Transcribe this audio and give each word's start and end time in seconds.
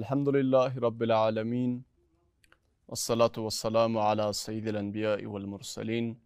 الحمد 0.00 0.28
لله 0.28 0.78
رب 0.78 1.02
العالمين 1.02 1.82
والصلاة 2.88 3.32
والسلام 3.38 3.98
على 3.98 4.32
سيد 4.32 4.68
الأنبياء 4.68 5.26
والمرسلين 5.26 6.18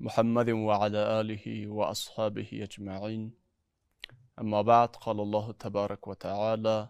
محمد 0.00 0.50
وعلى 0.50 1.00
آله 1.20 1.68
وأصحابه 1.68 2.48
أجمعين 2.52 3.22
أما 4.40 4.62
بعد 4.62 4.88
قال 4.96 5.20
الله 5.20 5.52
تبارك 5.52 6.08
وتعالى 6.08 6.88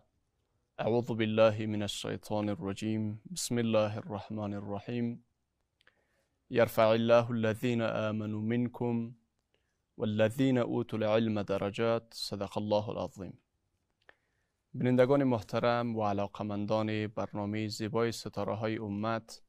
أعوذ 0.81 1.09
بالله 1.15 1.57
من 1.67 1.83
الشيطان 1.83 2.49
الرجيم 2.49 3.19
بسم 3.37 3.59
الله 3.59 3.99
الرحمن 3.99 4.53
الرحيم 4.55 5.07
يرفع 6.51 6.95
الله 6.95 7.31
الذين 7.31 7.83
آمنوا 7.83 8.41
منكم 8.41 9.13
والذين 9.97 10.59
أوتوا 10.59 10.99
العلم 10.99 11.41
درجات 11.41 12.05
صدق 12.15 12.59
الله 12.59 12.91
العظيم 12.93 13.44
بینندگان 14.77 15.25
محترم 15.25 15.97
و 15.97 16.05
علاقمندان 16.07 17.07
برنامه 17.07 17.69
زیبای 17.69 18.13
ستاره 18.13 18.55
های 18.55 18.79
امت 18.79 19.43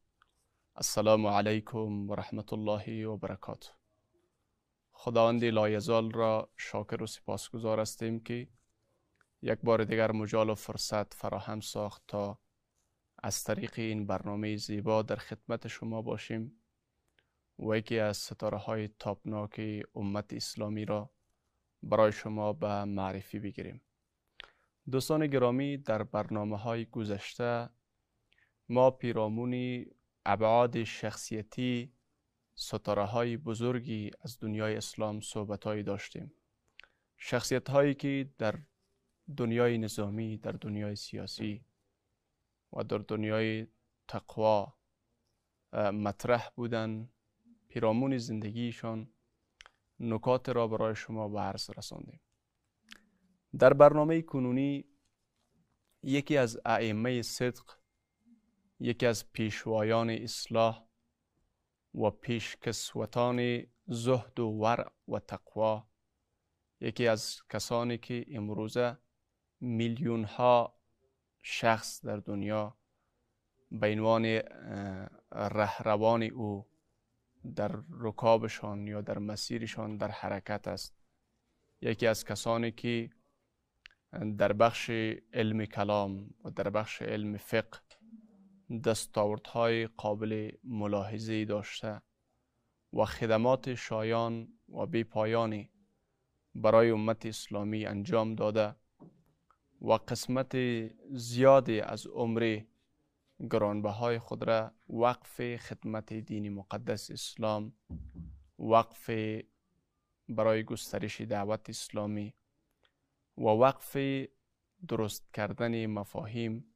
السلام 0.76 1.28
علیکم 1.28 2.10
و 2.10 2.16
رحمت 2.16 2.54
الله 2.54 3.08
و 3.08 3.18
برکاته. 3.18 3.70
خداوند 4.92 5.44
لایزال 5.44 6.12
را 6.12 6.50
شاکر 6.58 7.04
و 7.04 7.08
سپاسگزار 7.08 7.80
هستیم 7.80 8.20
که 8.20 8.48
یک 9.42 9.60
بار 9.64 9.84
دیگر 9.84 10.12
مجال 10.12 10.50
و 10.50 10.56
فرصت 10.56 11.14
فراهم 11.14 11.60
ساخت 11.60 12.04
تا 12.08 12.40
از 13.24 13.44
طریق 13.44 13.74
این 13.78 14.08
برنامه 14.08 14.56
زیبا 14.56 15.02
در 15.02 15.16
خدمت 15.16 15.68
شما 15.68 16.02
باشیم 16.02 16.62
و 17.60 17.78
یکی 17.78 18.00
از 18.00 18.18
ستاره 18.18 18.58
های 18.58 18.90
تاپناک 19.00 19.62
امت 19.96 20.34
اسلامی 20.34 20.86
را 20.86 21.10
برای 21.84 22.12
شما 22.12 22.54
به 22.54 22.86
معرفی 22.86 23.40
بگیریم. 23.40 23.85
دوستان 24.92 25.28
گرامی 25.28 25.78
در 25.78 26.04
برنامه 26.04 26.58
های 26.58 26.86
گذشته 26.86 27.70
ما 28.70 28.92
پیرامونی 28.92 29.86
ابعاد 30.26 30.84
شخصیتی 30.84 31.94
ستاره 32.56 33.04
های 33.04 33.38
بزرگی 33.38 34.12
از 34.22 34.40
دنیای 34.40 34.76
اسلام 34.76 35.20
صحبت 35.20 35.64
داشتیم. 35.86 36.34
شخصیت 37.18 37.70
هایی 37.70 37.94
که 37.94 38.30
در 38.38 38.60
دنیای 39.38 39.78
نظامی 39.78 40.38
در 40.38 40.52
دنیای 40.52 40.96
سیاسی 40.96 41.66
و 42.74 42.84
در 42.84 42.98
دنیای 42.98 43.68
تقوا 44.08 44.74
مطرح 45.74 46.50
بودن. 46.56 47.10
پیرامون 47.68 48.18
زندگیشان 48.18 49.10
نکات 50.00 50.50
را 50.50 50.68
برای 50.68 50.96
شما 50.96 51.30
به 51.30 51.40
عرض 51.40 51.70
رساندیم. 51.78 52.20
در 53.60 53.74
برنامه 53.74 54.22
کنونی 54.22 54.86
یکی 56.04 56.38
از 56.38 56.60
ائمه 56.66 57.22
صدق 57.22 57.64
یکی 58.80 59.06
از 59.06 59.32
پیشوایان 59.32 60.10
اصلاح 60.10 60.86
و 61.96 62.10
پیشکسوتان 62.10 63.64
زهد 63.88 64.40
و 64.40 64.48
ورع 64.48 64.92
و 65.08 65.20
تقوا. 65.20 65.88
یکی 66.82 67.08
از 67.08 67.42
کسانی 67.50 67.98
که 67.98 68.26
امروزه 68.28 68.98
میلیون 69.60 70.24
ها 70.24 70.80
شخص 71.42 72.06
در 72.06 72.18
دنیا 72.18 72.78
به 73.72 73.92
عنوان 73.92 74.26
رهروان 75.32 76.24
او 76.24 76.68
در 77.56 77.80
رکابشان 77.90 78.88
یا 78.88 79.02
در 79.02 79.18
مسیرشان 79.18 79.98
در 79.98 80.12
حرکت 80.12 80.68
است. 80.68 80.96
یکی 81.82 82.08
از 82.08 82.26
کسانی 82.26 82.72
که 82.72 83.10
در 84.38 84.54
بخش 84.54 84.90
علم 85.34 85.66
کلام 85.66 86.30
و 86.44 86.50
در 86.50 86.70
بخش 86.70 87.02
علم 87.02 87.38
فقه 87.38 87.80
دستاوردهای 88.86 89.88
قابل 89.88 90.52
ملاحظه 90.64 91.46
داشته 91.46 92.02
و 92.94 93.06
خدمات 93.06 93.74
شایان 93.74 94.48
و 94.70 94.86
بی 94.86 95.04
پایانی 95.04 95.70
برای 96.56 96.90
امت 96.90 97.26
اسلامی 97.26 97.86
انجام 97.86 98.36
داده 98.36 98.76
و 99.82 99.92
قسمت 99.92 100.56
زیادی 101.12 101.82
از 101.82 102.08
عمر 102.08 102.62
گرانبهای 103.52 104.20
خود 104.20 104.44
را 104.44 104.72
وقف 104.90 105.58
خدمت 105.58 106.14
دین 106.14 106.54
مقدس 106.54 107.12
اسلام 107.12 107.74
وقف 108.60 109.10
برای 110.30 110.64
گسترش 110.64 111.22
دعوت 111.22 111.70
اسلامی 111.70 112.34
و 113.38 113.44
وقف 113.44 113.98
درست 114.88 115.34
کردن 115.34 115.86
مفاهیم 115.86 116.76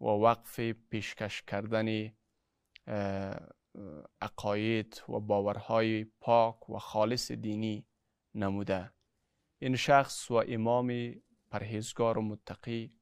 و 0.00 0.04
وقف 0.04 0.60
پیشکش 0.60 1.42
کردن 1.42 2.12
عقاید 4.20 5.02
و 5.08 5.20
باورهای 5.20 6.04
پاک 6.04 6.70
و 6.70 6.78
خالص 6.78 7.32
دینی 7.32 7.86
نموده. 8.34 8.92
این 9.58 9.76
شخص 9.76 10.30
و 10.30 10.34
امام 10.48 11.14
پرهیزگار 11.50 12.18
و 12.18 12.22
متقی 12.22 12.98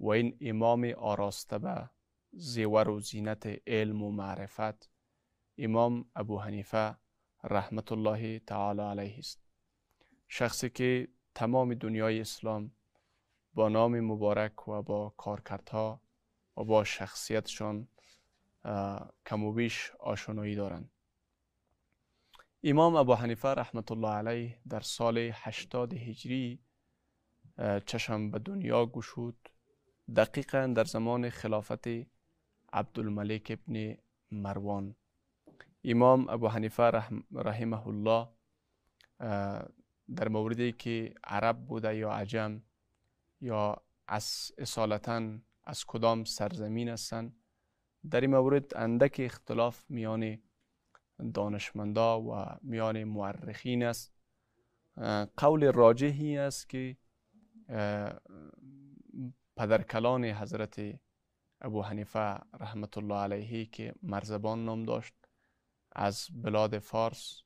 و 0.00 0.08
این 0.08 0.38
امام 0.40 0.84
آراسته 0.98 1.58
به 1.58 1.90
زیور 2.32 2.88
و 2.88 3.00
زینت 3.00 3.62
علم 3.66 4.02
و 4.02 4.10
معرفت 4.10 4.90
امام 5.58 6.10
ابو 6.16 6.38
حنیفه 6.38 6.96
رحمت 7.44 7.92
الله 7.92 8.38
تعالی 8.38 8.80
علیه 8.80 9.18
است. 9.18 9.40
شخصی 10.28 10.70
که 10.70 11.08
تمام 11.34 11.74
دنیای 11.74 12.20
اسلام 12.20 12.72
با 13.54 13.68
نام 13.68 14.00
مبارک 14.00 14.68
و 14.68 14.82
با 14.82 15.14
کارکردها 15.16 16.00
و 16.56 16.64
با 16.64 16.84
شخصیتشان 16.84 17.88
کم 19.26 19.44
و 19.44 19.52
بیش 19.52 19.92
آشنایی 20.00 20.54
دارند. 20.54 20.90
امام 22.62 22.96
ابو 22.96 23.14
حنیفه 23.14 23.48
رحمت 23.48 23.92
الله 23.92 24.10
علیه 24.10 24.58
در 24.68 24.80
سال 24.80 25.18
80 25.34 25.94
هجری 25.94 26.60
چشم 27.86 28.30
به 28.30 28.38
دنیا 28.38 28.86
گشود. 28.86 29.48
دقیقا 30.16 30.72
در 30.76 30.84
زمان 30.84 31.30
خلافت 31.30 31.86
عبدالملک 32.72 33.58
ابن 33.60 33.96
مروان. 34.30 34.96
امام 35.84 36.28
ابو 36.28 36.48
حنیفه 36.48 36.82
رحمه 37.32 37.86
الله 37.86 38.28
در 40.16 40.28
موردی 40.28 40.72
که 40.72 41.14
عرب 41.24 41.66
بوده 41.66 41.96
یا 41.96 42.10
عجم 42.10 42.62
یا 43.40 43.82
از 44.08 44.52
اصالتا 44.58 45.38
از 45.64 45.84
کدام 45.86 46.24
سرزمین 46.24 46.88
هستند 46.88 47.36
در 48.10 48.20
این 48.20 48.30
مورد 48.30 48.76
اندک 48.76 49.16
اختلاف 49.24 49.90
میان 49.90 50.38
دانشمندا 51.34 52.22
و 52.22 52.46
میان 52.62 53.04
مورخین 53.04 53.82
است. 53.82 54.12
قول 55.36 55.72
راجحی 55.72 56.38
است 56.38 56.68
که 56.68 56.96
پدرکلان 59.56 60.24
حضرت 60.24 61.00
ابو 61.60 61.82
حنیفه 61.82 62.38
رحمت 62.60 62.98
الله 62.98 63.14
علیه 63.14 63.66
که 63.66 63.94
مرزبان 64.02 64.64
نام 64.64 64.82
داشت 64.82 65.14
از 65.92 66.28
بلاد 66.32 66.78
فارس 66.78 67.42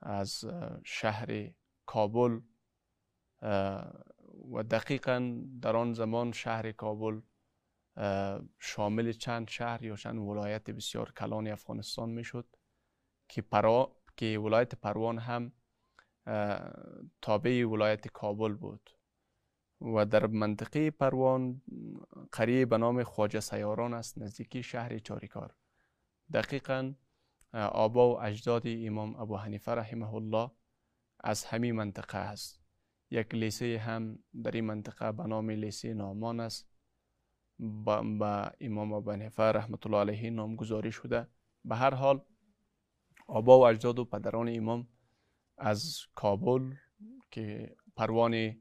از 0.00 0.44
شهر 0.84 1.50
کابل 1.94 2.40
و 4.52 4.62
دقیقا 4.70 5.42
در 5.62 5.76
آن 5.76 5.92
زمان 5.92 6.32
شهر 6.32 6.72
کابل 6.72 7.20
شامل 8.58 9.12
چند 9.12 9.48
شهر 9.48 9.84
یا 9.84 9.96
چند 9.96 10.18
ولایت 10.18 10.70
بسیار 10.70 11.12
کلان 11.12 11.48
افغانستان 11.48 12.08
می‌شد 12.10 12.56
که, 13.28 13.42
پرا... 13.42 13.96
که 14.16 14.38
ولایت 14.38 14.74
پروان 14.74 15.18
هم 15.18 15.52
تابع 17.22 17.66
ولایت 17.66 18.08
کابل 18.08 18.54
بود. 18.54 18.90
و 19.80 20.06
در 20.06 20.26
منطقه 20.26 20.90
پروان 20.90 21.62
قریه 22.32 22.66
به 22.66 22.78
نام 22.78 23.02
خواجه 23.02 23.40
سیاران 23.40 23.94
است 23.94 24.18
نزدیکی 24.18 24.62
شهر 24.62 24.98
چاریکار. 24.98 25.54
دقیقا 26.32 26.94
آبا 27.54 28.14
و 28.14 28.20
اجداد 28.22 28.62
امام 28.66 29.16
ابو 29.16 29.36
حنیفه 29.36 29.72
رحمه 29.72 30.14
الله 30.14 30.50
از 31.22 31.44
همین 31.44 31.74
منطقه 31.74 32.18
است. 32.18 32.62
یک 33.10 33.34
لیسه 33.34 33.78
هم 33.78 34.18
در 34.44 34.50
این 34.50 34.64
منطقه 34.64 35.12
به 35.12 35.22
نام 35.22 35.50
لیسه 35.50 35.94
نامان 35.94 36.40
است. 36.40 36.72
با, 37.58 38.52
امام 38.60 38.92
ابو 38.92 39.10
رحمت 39.38 39.86
الله 39.86 39.98
علیه 39.98 40.30
نامگذاری 40.30 40.92
شده. 40.92 41.26
به 41.64 41.76
هر 41.76 41.94
حال 41.94 42.24
آبا 43.26 43.58
و 43.58 43.66
اجداد 43.66 43.98
و 43.98 44.04
پدران 44.04 44.56
امام 44.56 44.88
از 45.58 46.06
کابل 46.14 46.74
که 47.30 47.76
پروان 47.96 48.56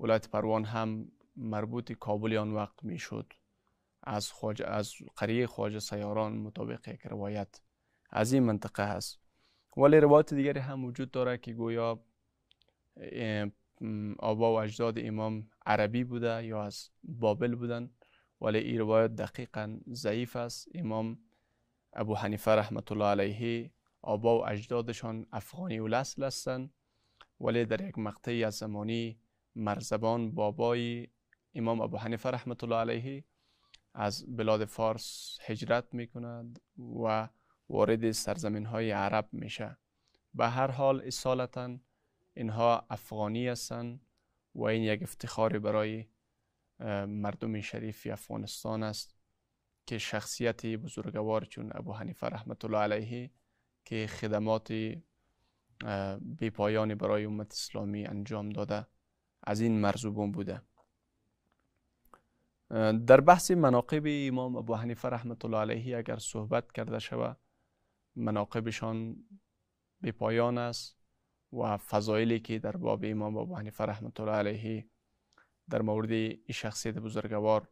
ولایت 0.00 0.28
پروان 0.28 0.64
هم 0.64 1.12
مربوط 1.36 1.92
کابل 1.92 2.36
آن 2.36 2.52
وقت 2.52 2.84
می‌شد. 2.84 3.32
از 4.02 4.32
خواجه 4.32 4.66
از 4.66 4.94
قریه 5.16 5.46
خواجه 5.46 5.78
سیاران 5.78 6.32
مطابق 6.38 6.88
یک 6.88 7.00
روایت 7.00 7.60
از 8.10 8.32
این 8.32 8.42
منطقه 8.42 8.88
هست 8.88 9.21
ولی 9.76 10.00
روایت 10.00 10.34
دیگری 10.34 10.60
هم 10.60 10.84
وجود 10.84 11.10
داره 11.10 11.38
که 11.38 11.52
گویا 11.52 12.04
آبا 14.18 14.54
و 14.54 14.60
اجداد 14.60 14.98
امام 14.98 15.50
عربی 15.66 16.04
بوده 16.04 16.44
یا 16.44 16.62
از 16.62 16.90
بابل 17.02 17.54
بودن. 17.54 17.90
ولی 18.40 18.58
این 18.58 18.78
روایت 18.78 19.16
دقیقا 19.16 19.78
ضعیف 19.92 20.36
است. 20.36 20.68
امام 20.74 21.18
ابو 21.92 22.14
حنیفه 22.14 22.50
رحمت 22.50 22.92
الله 22.92 23.04
علیه 23.04 23.70
آبا 24.02 24.38
و 24.38 24.46
اجدادشان 24.48 25.26
افغانی 25.32 25.78
و 25.78 25.88
لسل 25.88 26.24
هستند. 26.24 26.74
ولی 27.40 27.64
در 27.64 27.88
یک 27.88 27.98
مقطعی 27.98 28.44
از 28.44 28.54
زمانی 28.54 29.18
مرزبان 29.54 30.30
بابای 30.32 31.08
امام 31.54 31.80
ابو 31.80 31.96
حنیفه 31.96 32.30
رحمت 32.30 32.64
الله 32.64 32.76
علیه 32.76 33.24
از 33.94 34.36
بلاد 34.36 34.64
فارس 34.64 35.38
هجرت 35.42 35.94
می 35.94 36.06
کند 36.06 36.60
و 37.04 37.28
وارد 37.68 38.10
سرزمین 38.10 38.66
های 38.66 38.90
عرب 38.90 39.28
میشه. 39.32 39.76
به 40.34 40.48
هر 40.48 40.70
حال 40.70 41.00
اصالتا 41.00 41.78
اینها 42.34 42.86
افغانی 42.90 43.48
هستند 43.48 44.06
و 44.54 44.62
این 44.62 44.82
یک 44.82 45.02
افتخاری 45.02 45.58
برای 45.58 46.06
مردم 47.06 47.60
شریف 47.60 48.08
افغانستان 48.10 48.82
است 48.82 49.16
که 49.86 49.98
شخصیت 49.98 50.66
بزرگوار 50.66 51.44
چون 51.44 51.70
ابو 51.74 51.92
حنیفه 51.92 52.26
رحمت 52.26 52.64
الله 52.64 52.78
علیه 52.78 53.30
که 53.84 54.06
خدمات 54.06 54.72
پایانی 56.54 56.94
برای 56.94 57.24
امت 57.24 57.52
اسلامی 57.52 58.06
انجام 58.06 58.48
داده. 58.48 58.86
از 59.42 59.60
این 59.60 59.80
مرزوبون 59.80 60.32
بوده. 60.32 60.62
در 63.06 63.20
بحث 63.20 63.50
مناقب 63.50 64.02
امام 64.06 64.56
ابو 64.56 64.74
حنیفه 64.74 65.08
رحمت 65.08 65.44
الله 65.44 65.58
علیه 65.58 65.98
اگر 65.98 66.16
صحبت 66.16 66.72
کرده 66.72 66.98
شود 66.98 67.36
مناقبشان 68.16 69.16
پایان 70.18 70.58
است 70.58 70.96
و 71.52 71.76
فضایلی 71.76 72.40
که 72.40 72.58
در 72.58 72.76
باب 72.76 73.00
امام 73.04 73.36
ابو 73.36 73.56
حنیفه 73.56 73.84
رحمت 73.84 74.20
الله 74.20 74.32
علیه 74.32 74.86
در 75.70 75.82
مورد 75.82 76.10
این 76.10 76.44
شخصیت 76.52 76.98
بزرگوار 76.98 77.68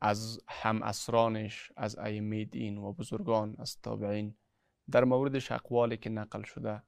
از 0.00 0.40
هم 0.48 0.82
اسرانش 0.82 1.72
از 1.76 1.98
ائمه 1.98 2.44
دین 2.44 2.78
و 2.78 2.92
بزرگان 2.92 3.56
از 3.58 3.80
تابعین 3.80 4.34
در 4.90 5.04
موردش 5.04 5.52
اقوالی 5.52 5.96
که 5.96 6.10
نقل 6.10 6.42
شده 6.42 6.82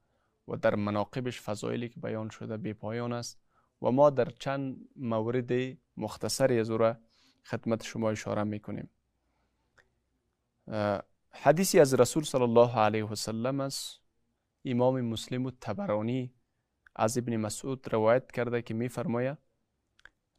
و 0.47 0.55
در 0.55 0.75
مناقبش 0.75 1.41
فضایلی 1.41 1.89
که 1.89 1.99
بیان 1.99 2.29
شده 2.29 2.57
بی 2.57 2.73
پایان 2.73 3.13
است 3.13 3.39
و 3.81 3.91
ما 3.91 4.09
در 4.09 4.25
چند 4.25 4.89
مورد 4.95 5.77
مختصری 5.97 6.59
از 6.59 6.69
او 6.69 6.93
خدمت 7.43 7.83
شما 7.83 8.09
اشاره 8.09 8.43
می‌کنیم. 8.43 8.89
حدیثی 11.41 11.79
از 11.79 11.93
رسول 11.93 12.23
صلی 12.23 12.43
الله 12.43 12.79
علیه 12.79 13.05
و 13.05 13.15
سلم 13.15 13.59
است. 13.59 14.01
امام 14.65 15.01
مسلم 15.01 15.45
و 15.45 15.51
تبرانی 15.61 16.33
از 16.95 17.17
ابن 17.17 17.37
مسعود 17.37 17.93
روایت 17.93 18.31
کرده 18.31 18.61
که 18.61 18.73
میفرماید 18.73 19.37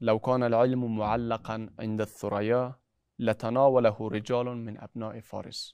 لو 0.01 0.19
كان 0.19 0.43
العلم 0.43 0.97
معلقا 0.97 1.69
عند 1.79 2.01
الثريا 2.01 2.79
لتناوله 3.19 3.97
رجال 4.01 4.57
من 4.57 4.77
ابناء 4.81 5.21
فارس. 5.21 5.73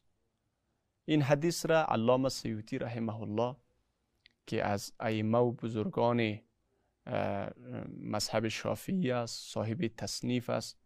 این 1.04 1.22
حدیث 1.22 1.66
را 1.66 1.84
علامه 1.84 2.28
سیوتی 2.28 2.78
رحمه 2.78 3.20
الله 3.20 3.56
که 4.46 4.64
از 4.64 4.92
ائمه 5.00 5.38
و 5.38 5.52
بزرگان 5.52 6.40
مذهب 8.00 8.48
شافعی 8.48 9.10
است 9.10 9.52
صاحب 9.52 9.86
تصنیف 9.86 10.50
است 10.50 10.78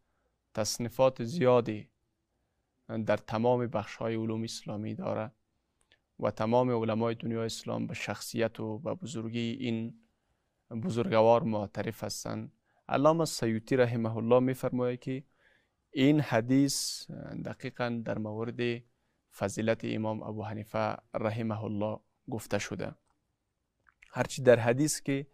تصنیفات 0.54 1.24
زیادی 1.24 1.90
در 2.88 3.16
تمام 3.16 3.66
بخش 3.66 3.96
های 3.96 4.14
علوم 4.14 4.42
اسلامی 4.42 4.94
داره 4.94 5.32
و 6.20 6.30
تمام 6.30 6.70
علمای 6.70 7.14
دنیا 7.14 7.44
اسلام 7.44 7.86
به 7.86 7.94
شخصیت 7.94 8.60
و 8.60 8.78
به 8.78 8.94
بزرگی 8.94 9.50
این 9.60 9.94
بزرگوار 10.70 11.42
معترف 11.42 12.04
هستند. 12.04 12.52
علامه 12.88 13.24
سیوتی 13.24 13.76
رحمه 13.76 14.16
الله 14.16 14.40
میفرماید 14.40 15.00
که 15.00 15.24
این 15.90 16.20
حدیث 16.20 17.10
دقیقا 17.44 18.02
در 18.04 18.18
مورد 18.18 18.82
فضیلت 19.36 19.80
امام 19.84 20.22
ابو 20.22 20.42
حنیفه 20.42 20.96
رحمه 21.14 21.64
الله 21.64 22.00
گفته 22.30 22.58
شده. 22.58 22.94
هرچی 24.10 24.42
در 24.42 24.58
حدیث 24.58 25.00
که 25.00 25.26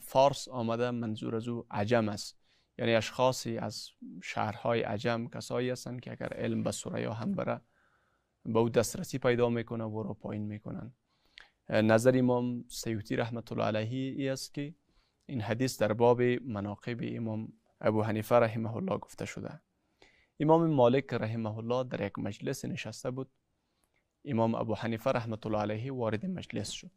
فارس 0.00 0.48
آمده 0.48 0.90
منظور 0.90 1.36
از 1.36 1.48
او 1.48 1.66
عجم 1.70 2.08
است. 2.08 2.43
یعنی 2.78 2.94
اشخاصی 2.94 3.58
از 3.58 3.88
شهرهای 4.22 4.82
عجم 4.82 5.28
کسایی 5.28 5.70
هستند 5.70 6.00
که 6.00 6.10
اگر 6.10 6.28
علم 6.28 6.62
به 6.62 6.70
سوریا 6.70 7.12
هم 7.12 7.32
بره 7.32 7.60
به 8.44 8.58
او 8.58 8.68
دسترسی 8.68 9.18
پیدا 9.18 9.48
می‌کنه 9.48 9.84
و 9.84 10.02
را 10.02 10.14
پایین 10.14 10.42
می‌کنن. 10.42 10.92
نظر 11.68 12.18
امام 12.18 12.64
سیوتی 12.68 13.16
رحمت 13.16 13.52
الله 13.52 13.64
علیه 13.64 14.12
ای 14.12 14.28
است 14.28 14.54
که 14.54 14.74
این 15.26 15.40
حدیث 15.40 15.82
در 15.82 15.92
باب 15.92 16.22
مناقب 16.22 16.98
امام 17.02 17.52
ابو 17.80 18.02
حنیفه 18.02 18.34
رحمه 18.34 18.76
الله 18.76 18.98
گفته 18.98 19.24
شده. 19.24 19.60
امام 20.40 20.66
مالک 20.66 21.14
رحمه 21.14 21.58
الله 21.58 21.84
در 21.84 22.06
یک 22.06 22.18
مجلس 22.18 22.64
نشسته 22.64 23.10
بود. 23.10 23.30
امام 24.24 24.54
ابو 24.54 24.74
حنیفه 24.74 25.10
رحمت 25.10 25.46
الله 25.46 25.58
علیه 25.58 25.92
وارد 25.92 26.26
مجلس 26.26 26.70
شد. 26.70 26.92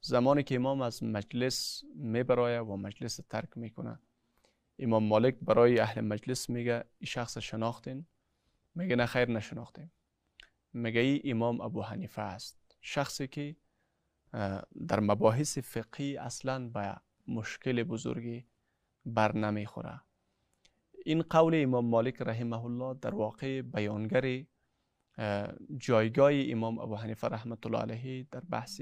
زمانی 0.00 0.42
که 0.42 0.54
امام 0.54 0.80
از 0.80 1.02
مجلس 1.02 1.84
میبرایه 1.94 2.60
و 2.60 2.76
مجلس 2.76 3.16
ترک 3.16 3.58
می‌کنه 3.58 3.98
امام 4.78 5.04
مالک 5.04 5.34
برای 5.42 5.78
اهل 5.78 6.00
مجلس 6.00 6.50
میگه 6.50 6.84
این 6.98 7.06
شخص 7.06 7.38
شناختین؟ 7.38 8.06
میگه 8.74 8.96
نه 8.96 9.06
خیر 9.06 9.30
نشناختیم؟ 9.30 9.92
میگه 10.72 11.00
ای 11.00 11.30
امام 11.30 11.60
ابو 11.60 11.82
حنیفه 11.82 12.22
است؟ 12.22 12.76
شخصی 12.80 13.28
که 13.28 13.56
در 14.86 15.00
مباحث 15.00 15.58
فقهی 15.58 16.16
اصلا 16.16 16.68
به 16.68 16.96
مشکل 17.28 17.82
بزرگی 17.82 18.46
بر 19.06 19.36
نمی‌خوره. 19.36 20.00
این 21.04 21.22
قول 21.22 21.62
امام 21.62 21.86
مالک 21.86 22.22
رحمه 22.22 22.64
الله 22.64 22.98
در 23.00 23.14
واقع 23.14 23.62
بیانگر 23.62 24.44
جایگاه 25.76 26.32
امام 26.34 26.78
ابو 26.78 26.96
حنیفه 26.96 27.26
رحمت 27.28 27.66
الله 27.66 27.78
علیه 27.78 28.26
در 28.30 28.40
بحث 28.40 28.80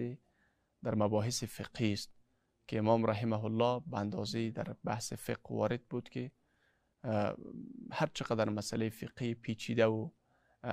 در 0.83 0.95
مباحث 0.95 1.45
فقهی 1.45 1.93
است. 1.93 2.24
که 2.67 2.79
امام 2.79 3.07
رحمه 3.07 3.45
الله 3.45 3.83
به 3.87 4.51
در 4.51 4.77
بحث 4.85 5.13
فقه 5.13 5.55
وارد 5.55 5.85
بود 5.85 6.09
که 6.09 6.31
هر 7.93 8.11
چقدر 8.15 8.49
مسئله 8.49 8.89
فقهی 8.89 9.35
پیچیده 9.35 9.87
و 9.87 10.11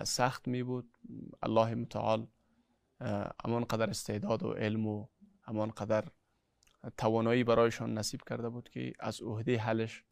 سخت 0.03 0.47
می 0.47 0.63
بود 0.63 0.97
الله 1.43 1.75
متعال 1.75 2.27
امان 3.45 3.63
قدر 3.63 3.89
استعداد 3.89 4.43
و 4.43 4.51
علم 4.51 4.88
و 4.88 5.07
امان 5.47 5.71
قدر 5.71 6.03
توانایی 6.97 7.43
برایشان 7.43 7.97
نصیب 7.97 8.21
کرده 8.29 8.49
بود 8.49 8.69
که 8.69 8.94
از 8.99 9.21
عهده 9.21 9.57
حلش 9.57 10.03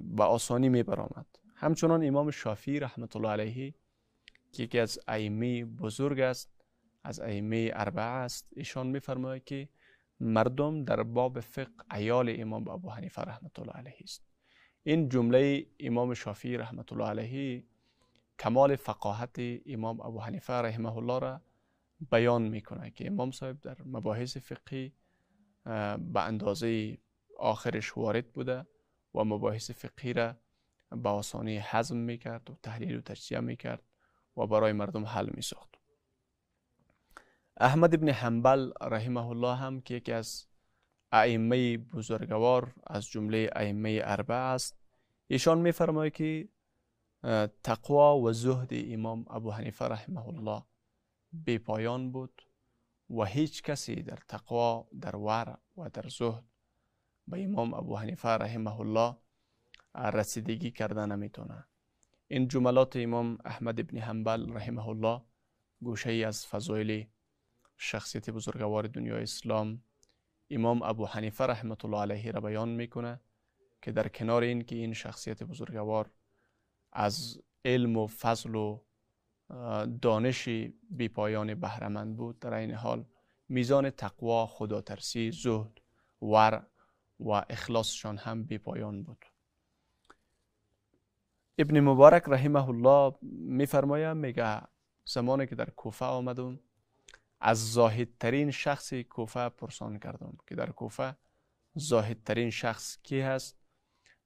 با 0.00 0.26
آسانی 0.26 0.68
می 0.68 0.82
برآمد. 0.82 1.26
همچنان 1.54 2.06
امام 2.06 2.30
شافعی 2.30 2.80
رحمت 2.80 3.16
الله 3.16 3.28
علیه 3.28 3.74
که 4.52 4.62
یکی 4.62 4.78
از 4.78 4.98
ائمه 5.08 5.64
بزرگ 5.64 6.20
است 6.20 6.50
از 7.04 7.20
ائمه 7.20 7.70
اربعه 7.74 8.04
است. 8.04 8.48
ایشان 8.56 8.86
میفرماید 8.86 9.44
که 9.44 9.68
مردم 10.22 10.84
در 10.84 11.02
باب 11.02 11.40
فقه 11.40 11.94
ایال 11.94 12.34
امام 12.38 12.68
ابو 12.68 12.90
حنیفه 12.90 13.22
رحمت 13.22 13.58
الله 13.58 13.72
علیه 13.72 13.96
است. 14.02 14.32
این 14.82 15.08
جمله 15.08 15.66
امام 15.80 16.14
شافعی 16.14 16.56
رحمت 16.56 16.92
الله 16.92 17.08
علیه 17.08 17.64
کمال 18.38 18.76
فقاهت 18.76 19.36
امام 19.66 20.00
ابو 20.00 20.20
حنیفه 20.20 20.52
رحمه 20.52 20.96
الله 20.96 21.18
را 21.18 21.40
بیان 22.10 22.42
می‌کنه 22.42 22.90
که 22.90 23.06
امام 23.06 23.30
صاحب 23.30 23.60
در 23.60 23.76
مباحث 23.84 24.36
فقهی 24.36 24.92
به 25.98 26.20
اندازه 26.20 26.98
آخرش 27.38 27.96
وارد 27.96 28.32
بوده 28.32 28.66
و 29.14 29.24
مباحث 29.24 29.70
فقهی 29.70 30.12
را 30.12 30.34
به 30.90 31.08
آسانی 31.08 31.58
حزم 31.58 31.96
می‌کرد 31.96 32.50
و 32.50 32.56
تحلیل 32.62 32.96
و 32.96 33.00
تجزیه 33.00 33.40
می‌کرد 33.40 33.82
و 34.36 34.46
برای 34.46 34.72
مردم 34.72 35.04
حل 35.04 35.30
میساخت. 35.34 35.71
احمد 37.56 37.94
ابن 37.94 38.08
حنبل 38.08 38.72
رحمه 38.82 39.26
الله 39.26 39.54
هم 39.54 39.80
که 39.80 39.94
یکی 39.94 40.12
از 40.12 40.46
ائمه 41.12 41.78
بزرگوار 41.78 42.74
از 42.86 43.06
جمله 43.06 43.50
ائمه 43.56 44.00
اربعه 44.04 44.36
است 44.36 44.82
ایشان 45.26 45.58
میفرماید 45.58 46.12
که 46.12 46.48
تقوا 47.62 48.18
و 48.18 48.32
زهد 48.32 48.70
امام 48.72 49.24
ابو 49.30 49.50
حنیفه 49.50 49.84
رحمه 49.84 50.28
الله 50.28 50.62
بی 51.32 51.58
پایان 51.58 52.12
بود 52.12 52.42
و 53.10 53.24
هیچ 53.24 53.62
کسی 53.62 53.94
در 53.94 54.18
تقوا 54.28 54.88
در 55.00 55.16
ور 55.16 55.58
و 55.76 55.90
در 55.90 56.08
زهد 56.08 56.44
به 57.26 57.44
امام 57.44 57.74
ابو 57.74 57.96
حنیفه 57.96 58.28
رحمه 58.28 58.80
الله 58.80 59.16
رسیدگی 59.94 60.70
کرده 60.70 61.06
نمی‌تونه. 61.06 61.64
این 62.28 62.48
جملات 62.48 62.96
امام 62.96 63.38
احمد 63.44 63.80
ابن 63.80 63.98
حنبل 63.98 64.52
رحمه 64.52 64.88
الله 64.88 65.22
گوشه 65.82 66.10
ای 66.10 66.24
از 66.24 66.46
فضایل 66.46 67.06
شخصیت 67.82 68.30
بزرگوار 68.30 68.86
دنیای 68.86 69.22
اسلام 69.22 69.82
امام 70.50 70.82
ابو 70.82 71.06
حنیفه 71.06 71.44
رحمت 71.44 71.84
الله 71.84 72.00
علیه 72.00 72.30
را 72.30 72.40
بیان 72.40 72.68
می‌کنه 72.68 73.20
که 73.82 73.92
در 73.92 74.08
کنار 74.08 74.42
این 74.42 74.62
که 74.64 74.76
این 74.76 74.92
شخصیت 74.92 75.42
بزرگوار 75.42 76.10
از 76.92 77.42
علم 77.64 77.96
و 77.96 78.06
فضل 78.06 78.54
و 78.54 78.80
دانش 80.02 80.48
بی 80.90 81.08
پایان 81.08 81.54
بهرمند 81.54 82.16
بود 82.16 82.38
در 82.38 82.54
این 82.54 82.74
حال 82.74 83.04
میزان 83.48 83.90
تقوا 83.90 84.46
خدا 84.46 84.80
ترسی 84.80 85.30
زهد 85.30 85.80
ور 86.22 86.66
و 87.20 87.30
اخلاصشان 87.30 88.16
هم 88.16 88.44
بی 88.44 88.58
پایان 88.58 89.02
بود. 89.02 89.24
ابن 91.58 91.80
مبارک 91.80 92.22
رحمه 92.26 92.68
الله 92.68 93.14
میفرماید 93.22 94.16
میگه 94.16 94.60
زمانی 95.04 95.46
که 95.46 95.54
در 95.54 95.70
کوفه 95.70 96.04
آمدم 96.04 96.60
از 97.44 97.72
زاهدترین 97.72 98.50
شخص 98.50 98.94
کوفه 98.94 99.48
پرسان 99.48 99.98
کردم 99.98 100.38
که 100.46 100.54
در 100.54 100.70
کوفه 100.70 101.16
زاهدترین 101.74 102.50
شخص 102.50 102.98
کی 103.02 103.20
هست. 103.20 103.58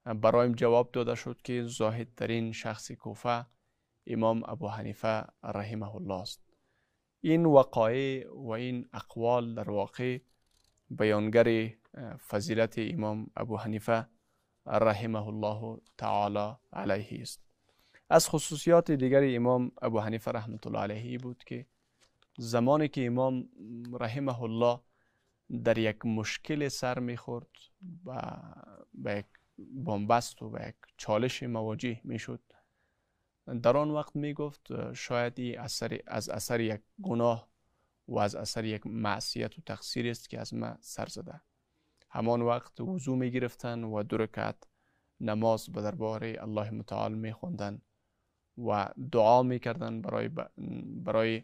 برایم 0.05 0.53
جواب 0.53 0.91
داده 0.93 1.15
شد 1.15 1.43
که 1.43 1.65
زاهدترین 1.65 2.53
شخص 2.53 2.93
کوفه 2.93 3.47
امام 4.07 4.43
ابو 4.47 4.69
حنیفه 4.69 5.25
رحمه 5.45 5.95
الله 5.95 6.15
است. 6.15 6.43
این 7.21 7.47
وقایع 7.47 8.33
و 8.33 8.49
این 8.49 8.89
اقوال 8.93 9.55
در 9.55 9.71
واقع 9.71 10.19
بیانگر 10.91 11.71
فضیلت 12.29 12.75
امام 12.79 13.31
ابو 13.37 13.57
حنیفه 13.57 14.07
رحمه 14.67 15.27
الله 15.27 15.81
تعالی 15.99 16.57
علیه 16.73 17.23
است. 17.23 17.43
از 18.11 18.29
خصوصیات 18.29 18.91
دیگر 18.91 19.37
امام 19.37 19.73
ابو 19.83 20.01
حنیفه 20.01 20.31
رحمت 20.31 20.67
الله 20.67 20.81
علیه 20.81 21.19
بود 21.19 21.45
که 21.45 21.67
زمانی 22.39 22.89
که 22.89 23.07
امام 23.07 23.49
رحمه 23.93 24.43
الله 24.43 24.81
در 25.65 25.79
یک 25.79 26.07
مشکل 26.07 26.69
سر 26.69 26.99
می‌خورد 26.99 27.51
و 28.05 28.33
به 28.95 29.19
یک 29.19 29.27
بنبست 29.59 30.43
و 30.43 30.51
به 30.51 30.67
یک 30.69 30.77
چالش 30.97 31.43
مواجه 31.43 32.01
می‌شد 32.05 32.41
در 33.63 33.77
آن 33.77 33.91
وقت 33.91 34.17
می 34.17 34.35
گفت 34.35 34.93
شاید 34.93 35.41
اثر 35.59 35.99
از 36.07 36.29
اثر 36.29 36.61
یک 36.61 36.81
گناه 37.03 37.49
و 38.09 38.19
از 38.19 38.35
اثر 38.35 38.65
یک 38.65 38.87
معصیت 38.87 39.59
و 39.59 39.63
تقصیر 39.63 40.11
است 40.11 40.31
که 40.31 40.41
از 40.41 40.55
ما 40.55 40.77
سر 40.81 41.07
زده. 41.07 41.41
همان 42.11 42.43
وقت 42.43 42.81
وضو 42.81 43.17
می 43.17 43.31
گرفتن 43.31 43.85
و 43.85 44.03
دو 44.03 44.27
نماز 45.21 45.69
به 45.69 45.83
دربار 45.83 46.25
الله 46.25 46.71
متعال 46.71 47.15
می 47.15 47.33
خوندن 47.33 47.81
و 48.59 48.89
دعا 49.13 49.43
می 49.43 49.59
کردن 49.59 50.03
برای, 50.03 50.31
برای 51.05 51.43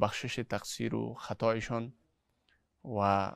بخشش 0.00 0.34
تقصیر 0.34 0.94
و 0.94 1.14
خطایشان 1.14 1.92
و 2.84 3.32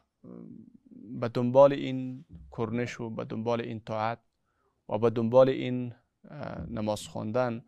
به 1.21 1.29
دنبال 1.29 1.73
این 1.73 2.25
کرنش 2.53 3.01
و 3.01 3.11
به 3.11 3.25
دنبال 3.25 3.61
این 3.61 3.81
طاعت 3.81 4.19
و 4.89 4.99
به 4.99 5.11
دنبال 5.11 5.49
این 5.49 5.95
نماز 6.69 7.07
خواندن 7.07 7.65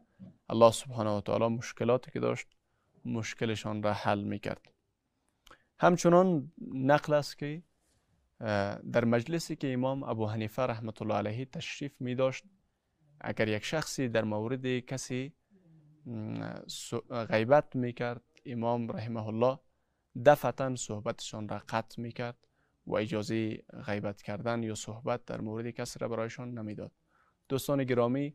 الله 0.49 0.71
سبحانه 0.71 1.11
و 1.11 1.21
تعالی 1.21 1.49
مشکلاتی 1.49 2.11
که 2.11 2.21
داشت 2.21 2.47
مشکلشان 3.04 3.83
را 3.83 3.92
حل 3.92 4.21
می‌کرد. 4.21 4.73
همچنان 5.78 6.52
نقل 6.75 7.12
است 7.12 7.38
که 7.38 7.62
در 8.92 9.04
مجلسی 9.04 9.57
که 9.57 9.73
امام 9.73 10.02
ابو 10.02 10.26
حنیفه 10.26 10.62
رحمت 10.62 11.02
الله 11.02 11.14
علیه 11.14 11.45
تشریف 11.45 12.00
می 12.00 12.14
داشت 12.14 12.45
اگر 13.21 13.49
یک 13.49 13.64
شخصی 13.64 14.09
در 14.09 14.25
مورد 14.25 14.78
کسی 14.78 15.33
غیبت 17.11 17.76
می 17.76 17.92
کرد 17.92 18.23
امام 18.52 18.90
رحمه 18.90 19.26
الله 19.26 19.59
دفتا 20.25 20.76
صحبتشان 20.76 21.49
را 21.49 21.62
قطع 21.69 22.02
می 22.02 22.12
کرد 22.12 22.47
و 22.87 22.97
اجازه 22.97 23.57
غیبت 23.87 24.23
کردن 24.23 24.62
یا 24.62 24.75
صحبت 24.75 25.25
در 25.25 25.40
مورد 25.40 25.71
کسی 25.71 25.99
را 25.99 26.09
برایشان 26.09 26.59
نمی‌داد. 26.59 26.93
دوستان 27.49 27.85
گرامی 27.85 28.35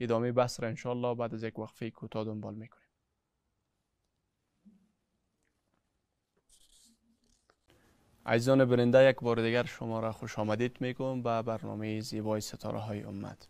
ادامه 0.00 0.32
بحث 0.32 0.60
را 0.60 0.68
انشاءالله 0.68 1.14
بعد 1.14 1.34
از 1.34 1.42
یک 1.42 1.58
وقفه 1.58 1.90
کوتاه 1.90 2.24
دنبال 2.24 2.54
می‌کنیم. 2.54 2.88
عزیزان 8.26 8.64
برنده 8.64 9.10
یک 9.10 9.16
بار 9.16 9.42
دیگر 9.42 9.64
شما 9.64 10.00
را 10.00 10.12
خوش 10.12 10.38
آمدید 10.38 10.80
میگم 10.80 11.22
به 11.22 11.42
برنامه 11.42 12.00
زیبای 12.00 12.40
ستاره 12.40 12.78
های 12.78 13.02
امت. 13.02 13.48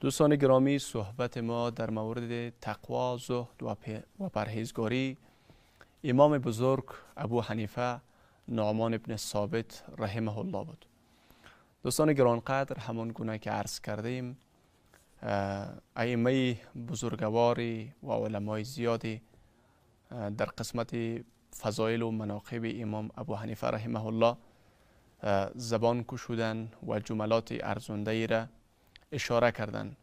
دوستان 0.00 0.36
گرامی 0.36 0.78
صحبت 0.78 1.38
ما 1.38 1.70
در 1.70 1.90
مورد 1.90 2.50
تقوا 2.60 3.16
زهد 3.16 3.62
و 4.20 4.28
پرهیزگاری. 4.28 5.16
امام 6.04 6.38
بزرگ 6.38 6.84
ابو 7.16 7.40
حنیفه 7.40 8.00
نعمان 8.48 8.94
ابن 8.94 9.16
ثابت 9.16 9.84
رحمه 9.98 10.38
الله 10.38 10.64
بود. 10.64 10.86
دوستان 11.82 12.12
گرانقدر 12.12 12.78
همان 12.78 13.08
گونه 13.08 13.38
که 13.38 13.50
عرض 13.50 13.80
کردیم 13.80 14.38
ائمه 15.96 16.56
بزرگواری 16.88 17.92
و 18.02 18.12
علمای 18.12 18.64
زیادی 18.64 19.22
در 20.10 20.46
قسمت 20.46 20.96
فضایل 21.60 22.02
و 22.02 22.10
مناقب 22.10 22.62
امام 22.64 23.10
ابو 23.16 23.34
حنیفه 23.34 23.66
رحمه 23.66 24.06
الله 24.06 24.36
زبان 25.54 26.04
کشودن 26.08 26.72
و 26.86 27.00
جملات 27.00 27.54
ارزنده 27.60 28.10
ای 28.10 28.26
را 28.26 28.46
اشاره 29.12 29.50
کردند 29.50 29.96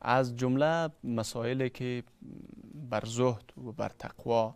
از 0.00 0.36
جمله 0.36 0.90
مسائلی 1.04 1.70
که 1.70 2.02
بر 2.90 3.04
زهد 3.04 3.52
و 3.66 3.72
بر 3.72 3.88
تقوا 3.88 4.54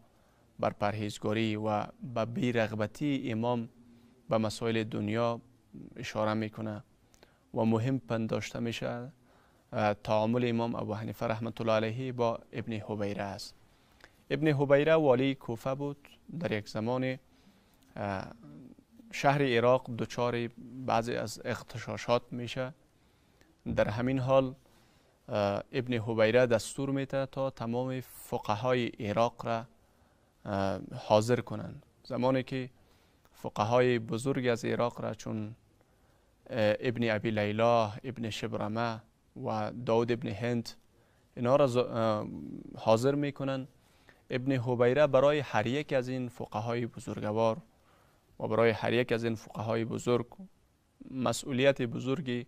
بر 0.61 0.71
پرهیزگاری 0.71 1.57
و 1.57 1.87
به 2.15 2.25
بیرغبتی 2.25 3.33
امام 3.33 3.69
به 4.29 4.39
مسائل 4.39 4.85
دنیا 4.85 5.41
اشاره 5.97 6.35
می‌کنه 6.35 6.85
و 7.55 7.65
مهم 7.65 7.99
پنداشته 7.99 8.61
میشه 8.61 9.13
تعامل 10.05 10.49
امام 10.49 10.75
ابو 10.75 10.95
حنیفه 10.95 11.27
رحمت 11.27 11.61
الله 11.61 11.73
علیه 11.73 12.13
با 12.13 12.41
ابن 12.53 12.73
حبیره 12.73 13.23
است. 13.23 13.55
ابن 14.31 14.47
حبیره 14.47 14.95
والی 14.95 15.35
کوفه 15.35 15.75
بود 15.75 16.09
در 16.41 16.53
یک 16.53 16.69
زمان 16.69 17.19
شهر 19.13 19.43
عراق 19.43 19.91
دچار 19.99 20.49
بعضی 20.87 21.15
از 21.15 21.41
اختشاشات 21.45 22.23
میشه. 22.31 22.75
در 23.67 23.89
همین 23.89 24.19
حال 24.19 24.55
ابن 25.73 25.93
حبیره 25.93 26.47
دستور 26.47 26.91
میده 26.91 27.27
تا 27.27 27.51
تمام 27.51 28.01
فقهای 28.01 28.87
عراق 28.87 29.47
را 29.47 29.65
حاضر 30.95 31.41
کنند. 31.41 31.87
زمانی 32.05 32.43
که 32.43 32.71
فقهای 33.33 33.99
بزرگ 33.99 34.47
از 34.47 34.65
عراق 34.65 35.01
را 35.01 35.15
چون 35.15 35.55
ابن 36.51 37.11
ابی 37.11 37.31
لیلا 37.31 37.93
ابن 38.05 38.31
شبرمه 38.31 39.03
و 39.45 39.73
داود 39.87 40.13
ابن 40.13 40.29
هند 40.29 40.71
اینا 41.37 41.57
را 41.57 42.27
حاضر 42.77 43.15
می‌کنن 43.15 43.69
ابن 44.31 44.53
حبیره 44.53 45.07
برای 45.07 45.39
هر 45.39 45.67
یک 45.67 45.93
از 45.93 46.09
این 46.09 46.29
فقهای 46.29 46.87
بزرگوار 46.87 47.57
و 48.41 48.49
برای 48.49 48.71
هر 48.71 48.93
یک 48.93 49.13
از 49.13 49.25
این 49.25 49.35
فقهای 49.35 49.85
بزرگ 49.85 50.27
مسئولیت 51.11 51.83
بزرگی 51.83 52.47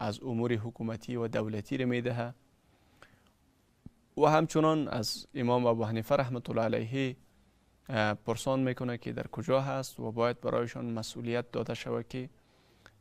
از 0.00 0.20
امور 0.22 0.52
حکومتی 0.52 1.16
و 1.16 1.28
دولتی 1.28 1.76
را 1.76 1.86
می‌دهه 1.86 2.34
و 4.16 4.26
همچنان 4.26 4.88
از 4.88 5.26
امام 5.34 5.66
ابو 5.66 5.84
حنیفه 5.84 6.16
رحمت 6.16 6.50
الله 6.50 6.62
علیه 6.62 7.16
پرسان 8.26 8.60
می‌کنه 8.60 8.98
که 8.98 9.12
در 9.12 9.26
کجا 9.26 9.60
هست 9.60 10.00
و 10.00 10.12
باید 10.12 10.40
برایشان 10.40 10.92
مسئولیت 10.92 11.50
داده 11.50 11.74
شود 11.74 12.08
که 12.08 12.30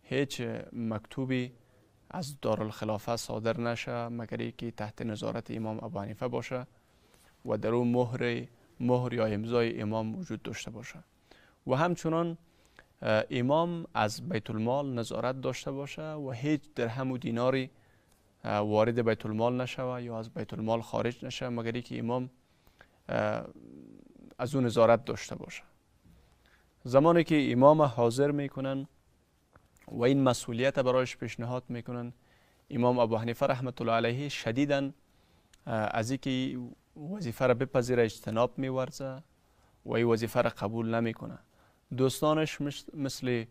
هیچ 0.03 0.41
مکتوبی 0.73 1.51
از 2.09 2.41
دارالخلافه 2.41 3.15
صادر 3.15 3.59
نشه 3.59 4.07
مگر 4.07 4.49
که 4.49 4.71
تحت 4.71 5.01
نظارت 5.01 5.51
امام 5.51 5.83
ابو 5.83 5.99
حنیفه 5.99 6.27
باشه 6.27 6.67
و 7.45 7.57
در 7.57 7.69
اون 7.69 7.87
مهر 7.87 8.47
مهر 8.79 9.13
یا 9.13 9.25
امضای 9.25 9.81
امام 9.81 10.15
وجود 10.15 10.41
داشته 10.41 10.71
باشه. 10.71 11.03
و 11.67 11.75
همچنان 11.75 12.37
امام 13.01 13.85
از 13.93 14.29
بیت 14.29 14.49
المال 14.49 14.93
نظارت 14.93 15.41
داشته 15.41 15.71
باشه 15.71 16.13
و 16.13 16.31
هیچ 16.31 16.61
درهم 16.75 17.11
و 17.11 17.17
دیناری 17.17 17.69
وارد 18.43 19.01
بیت 19.09 19.25
المال 19.25 19.61
نشوه 19.61 20.03
یا 20.03 20.19
از 20.19 20.29
بیت 20.29 20.53
المال 20.53 20.81
خارج 20.81 21.25
نشه 21.25 21.49
مگر 21.49 21.71
که 21.71 21.99
امام 21.99 22.29
از 24.39 24.55
اون 24.55 24.65
نظارت 24.65 25.05
داشته 25.05 25.35
باشه. 25.35 25.63
زمانی 26.83 27.23
که 27.23 27.51
امام 27.51 27.81
حاضر 27.81 28.31
می‌کنن 28.31 28.87
و 29.87 30.03
این 30.03 30.23
مسئولیت 30.23 30.79
برایش 30.79 31.17
پیشنهاد 31.17 31.63
می‌کنن 31.69 32.13
امام 32.69 32.99
ابو 32.99 33.17
حنیفه 33.17 33.45
رحمت 33.45 33.81
الله 33.81 33.93
علیه 33.93 34.29
شدیدا 34.29 34.91
از 35.65 36.11
اینکه 36.11 36.59
وظیفه 37.15 37.47
را 37.47 37.53
بپذیره 37.53 38.03
اجتناب 38.03 38.57
میورزه 38.57 39.23
و 39.85 39.93
این 39.93 40.05
وظیفه 40.05 40.41
را 40.41 40.49
قبول 40.49 40.95
نمی‌کنه. 40.95 41.39
دوستانش 41.97 42.57
مثل 42.93 43.45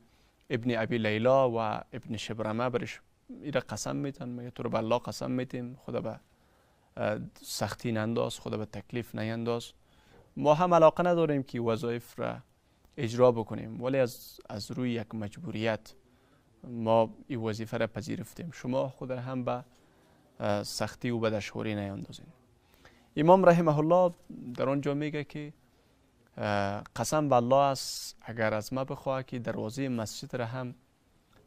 ابن 0.50 0.78
ابی 0.78 0.98
لیلا 0.98 1.50
و 1.50 1.56
ابن 1.92 2.16
شبرمه 2.16 2.70
برش 2.70 3.00
ایره 3.42 3.60
قسم 3.60 3.96
میتن. 3.96 4.28
میگه 4.28 4.50
تو 4.50 4.62
رو 4.62 4.70
به 4.70 4.78
الله 4.78 4.98
قسم 4.98 5.30
میتیم؟ 5.30 5.78
خدا 5.86 6.00
به 6.00 6.20
سختی 7.42 7.92
ننداز 7.92 8.40
خدا 8.40 8.56
به 8.56 8.64
تکلیف 8.64 9.14
نینداز. 9.14 9.72
ما 10.36 10.54
هم 10.54 10.74
علاقه 10.74 11.04
نداریم 11.04 11.42
که 11.42 11.60
وظایف 11.60 12.18
را 12.18 12.36
اجرا 12.96 13.32
بکنیم 13.32 13.82
ولی 13.82 13.98
از, 13.98 14.40
از 14.48 14.70
روی 14.70 14.90
یک 14.90 15.14
مجبوریت 15.14 15.94
ما 16.64 17.14
این 17.26 17.40
وظیفه 17.40 17.76
را 17.76 17.86
پذیرفتیم. 17.86 18.50
شما 18.50 18.88
خود 18.88 19.10
هم 19.10 19.44
به 19.44 19.64
سختی 20.62 21.10
و 21.10 21.18
به 21.18 21.30
دشواری 21.30 21.74
نیاندازین 21.74 22.26
امام 23.16 23.44
رحمه 23.44 23.78
الله 23.78 24.14
در 24.56 24.68
آنجا 24.68 24.94
میگه 24.94 25.24
که 25.24 25.52
قسم 26.96 27.28
به 27.28 27.36
الله 27.36 27.56
است 27.56 28.16
اگر 28.20 28.54
از 28.54 28.72
ما 28.72 28.84
بخواه 28.84 29.22
که 29.22 29.38
دروازه 29.38 29.88
مسجد 29.88 30.36
را 30.36 30.46
هم 30.46 30.74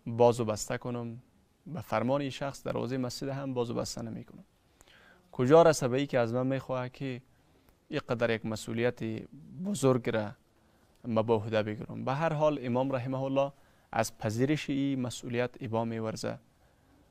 بازو 0.08 0.46
بسته 0.46 0.78
کنم 0.78 1.22
به 1.68 1.82
فرمان 1.82 2.30
شخص 2.30 2.64
در 2.64 2.72
حوزه 2.72 2.98
مسجد 2.98 3.30
هم 3.30 3.54
بازو 3.54 3.74
بسته 3.74 4.02
نمی 4.02 4.24
کنم. 4.24 4.44
کجا 5.32 5.62
رسه 5.62 6.06
که 6.06 6.20
از 6.20 6.34
من 6.34 6.48
می‌خواه 6.48 6.90
که 6.90 7.22
قدر 8.10 8.30
یک 8.30 8.46
مسئولیت 8.46 9.04
بزرگ 9.66 10.10
را 10.10 10.32
ما 11.06 11.24
به 11.24 11.34
عهده 11.34 11.64
بگیرم. 11.64 12.06
به 12.06 12.14
هر 12.14 12.34
حال 12.34 12.60
امام 12.62 12.92
رحمه 12.92 13.22
الله 13.22 13.52
از 13.92 14.18
پذیرش 14.18 14.70
این 14.70 15.02
مسئولیت 15.02 15.50
ابا 15.62 15.86
میورزه 15.86 16.40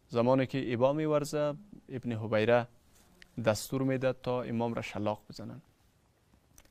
زمانی 0.09 0.47
که 0.47 0.75
ابا 0.75 0.93
میورزه 0.93 1.55
ابن 1.89 2.13
حبیره 2.13 2.69
دستور 3.45 3.83
میده 3.83 4.13
تا 4.13 4.43
امام 4.43 4.75
را 4.75 4.83
شلاق 4.83 5.23
بزنن. 5.29 5.63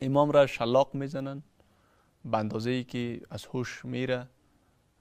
امام 0.01 0.32
را 0.32 0.48
شلاق 0.48 0.96
می‌زنن 0.96 1.44
به 2.25 2.38
اندازه 2.38 2.70
ای 2.70 2.84
که 2.84 3.22
از 3.29 3.46
هوش 3.46 3.86
میره 3.86 4.27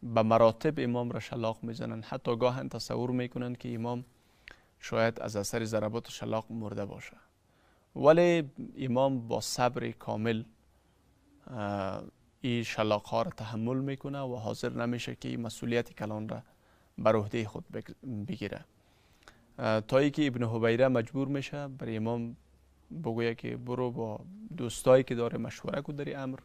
به 0.02 0.22
مراتب 0.22 0.74
امام 0.78 1.10
را 1.10 1.20
شلاق 1.20 1.58
می‌زنن. 1.62 2.02
حتی 2.02 2.36
گاهن 2.36 2.68
تصور 2.68 3.10
می‌کنن 3.10 3.54
که 3.54 3.74
امام 3.74 4.04
شاید 4.78 5.20
از 5.20 5.36
اثر 5.36 5.64
ضربات 5.64 6.10
شلاق 6.10 6.52
مرده 6.52 6.84
باشه. 6.84 7.16
ولی 7.96 8.50
امام 8.78 9.28
با 9.28 9.40
صبر 9.40 9.90
کامل 9.90 10.44
این 12.40 12.62
شلاق 12.62 13.06
ها 13.06 13.22
را 13.22 13.30
تحمل 13.30 13.76
می‌کنه 13.76 14.20
و 14.20 14.36
حاضر 14.36 14.72
نمیشه 14.72 15.14
که 15.14 15.28
این 15.28 15.40
مسئولیت 15.40 15.92
کلان 15.92 16.28
را 16.28 16.42
بر 16.98 17.16
عهده 17.16 17.48
خود 17.48 17.64
بگیره. 18.28 18.64
تا 19.88 19.98
ای 19.98 20.10
که 20.10 20.26
ابن 20.26 20.42
حبیره 20.42 20.88
مجبور 20.88 21.28
میشه 21.28 21.68
برای 21.68 21.96
امام 21.96 22.36
بگویه 22.90 23.34
که 23.34 23.56
برو 23.56 23.90
با 23.90 24.20
دوستایی 24.56 25.04
که 25.04 25.14
داره 25.14 25.38
مشوره 25.38 25.82
کن 25.82 25.94
در 25.96 26.20
امر 26.22 26.38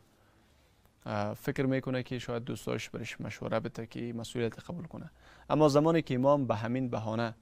فکر 1.33 1.65
می‌کنه 1.65 2.03
که 2.03 2.19
شاید 2.19 2.43
دوستاش 2.43 2.89
برش 2.89 3.21
مشوره 3.21 3.59
بده 3.59 3.85
که 3.87 4.13
مسئولیت 4.13 4.59
قبول 4.59 4.85
کنه. 4.85 5.11
اما 5.49 5.69
زمانی 5.69 6.01
که 6.01 6.15
امام 6.15 6.47
به 6.47 6.55
همین 6.55 6.89
بهانه 6.89 7.35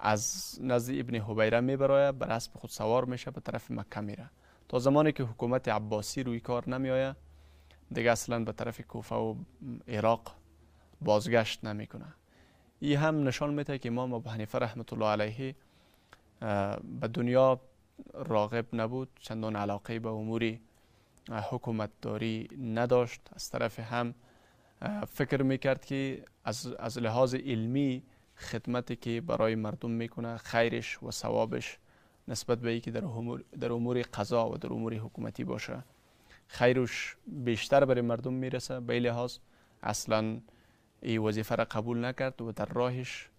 از 0.00 0.54
نزد 0.62 0.94
ابن 0.98 1.14
حبیره 1.14 1.60
میبرایه 1.60 2.12
بر 2.12 2.30
اسب 2.30 2.52
خود 2.54 2.70
سوار 2.70 3.04
میشه 3.04 3.30
به 3.30 3.40
طرف 3.40 3.70
مکه 3.70 4.00
میره. 4.00 4.30
تا 4.68 4.78
زمانی 4.78 5.12
که 5.12 5.22
حکومت 5.22 5.68
عباسی 5.68 6.22
روی 6.22 6.40
کار 6.40 6.68
نمیآید 6.68 7.16
دیگه 7.92 8.10
اصلا 8.10 8.44
به 8.44 8.52
طرف 8.52 8.80
کوفه 8.80 9.14
و 9.14 9.34
عراق 9.88 10.34
بازگشت 11.00 11.64
نمی‌کنه. 11.64 12.14
این 12.80 12.98
هم 12.98 13.28
نشان 13.28 13.54
میده 13.54 13.78
که 13.78 13.88
امام 13.88 14.12
ابو 14.12 14.30
حنیفه 14.30 14.58
رحمت 14.58 14.92
الله 14.92 15.06
علیه 15.06 15.54
به 17.00 17.08
دنیا 17.14 17.60
راغب 18.14 18.66
نبود 18.72 19.08
چندان 19.20 19.56
علاقه 19.56 19.98
به 19.98 20.08
امور 20.08 20.58
حکومت 21.30 21.90
داری 22.02 22.48
نداشت. 22.62 23.20
از 23.32 23.50
طرف 23.50 23.80
هم 23.80 24.14
فکر 25.08 25.42
می‌کرد 25.42 25.84
که 25.84 26.24
از, 26.44 26.66
از 26.66 26.98
لحاظ 26.98 27.34
علمی 27.34 28.02
خدمتی 28.36 28.96
که 28.96 29.20
برای 29.20 29.54
مردم 29.54 29.90
می‌کنه 29.90 30.36
خیرش 30.36 31.02
و 31.02 31.10
ثوابش 31.10 31.78
نسبت 32.28 32.58
به 32.58 32.80
که 32.80 32.90
در 32.90 33.04
امور, 33.04 33.44
در 33.60 33.72
امور 33.72 34.02
قضا 34.02 34.50
و 34.50 34.56
در 34.56 34.72
امور 34.72 34.94
حکومتی 34.94 35.44
باشه. 35.44 35.84
خیرش 36.46 37.16
بیشتر 37.26 37.84
برای 37.84 38.00
مردم 38.00 38.32
می‌رسه. 38.32 38.80
به 38.80 39.00
لحاظ 39.00 39.38
اصلا 39.82 40.40
این 41.02 41.18
وظیفه 41.18 41.54
را 41.54 41.64
قبول 41.64 42.04
نکرد 42.04 42.42
و 42.42 42.52
در 42.52 42.64
راهش 42.64 43.30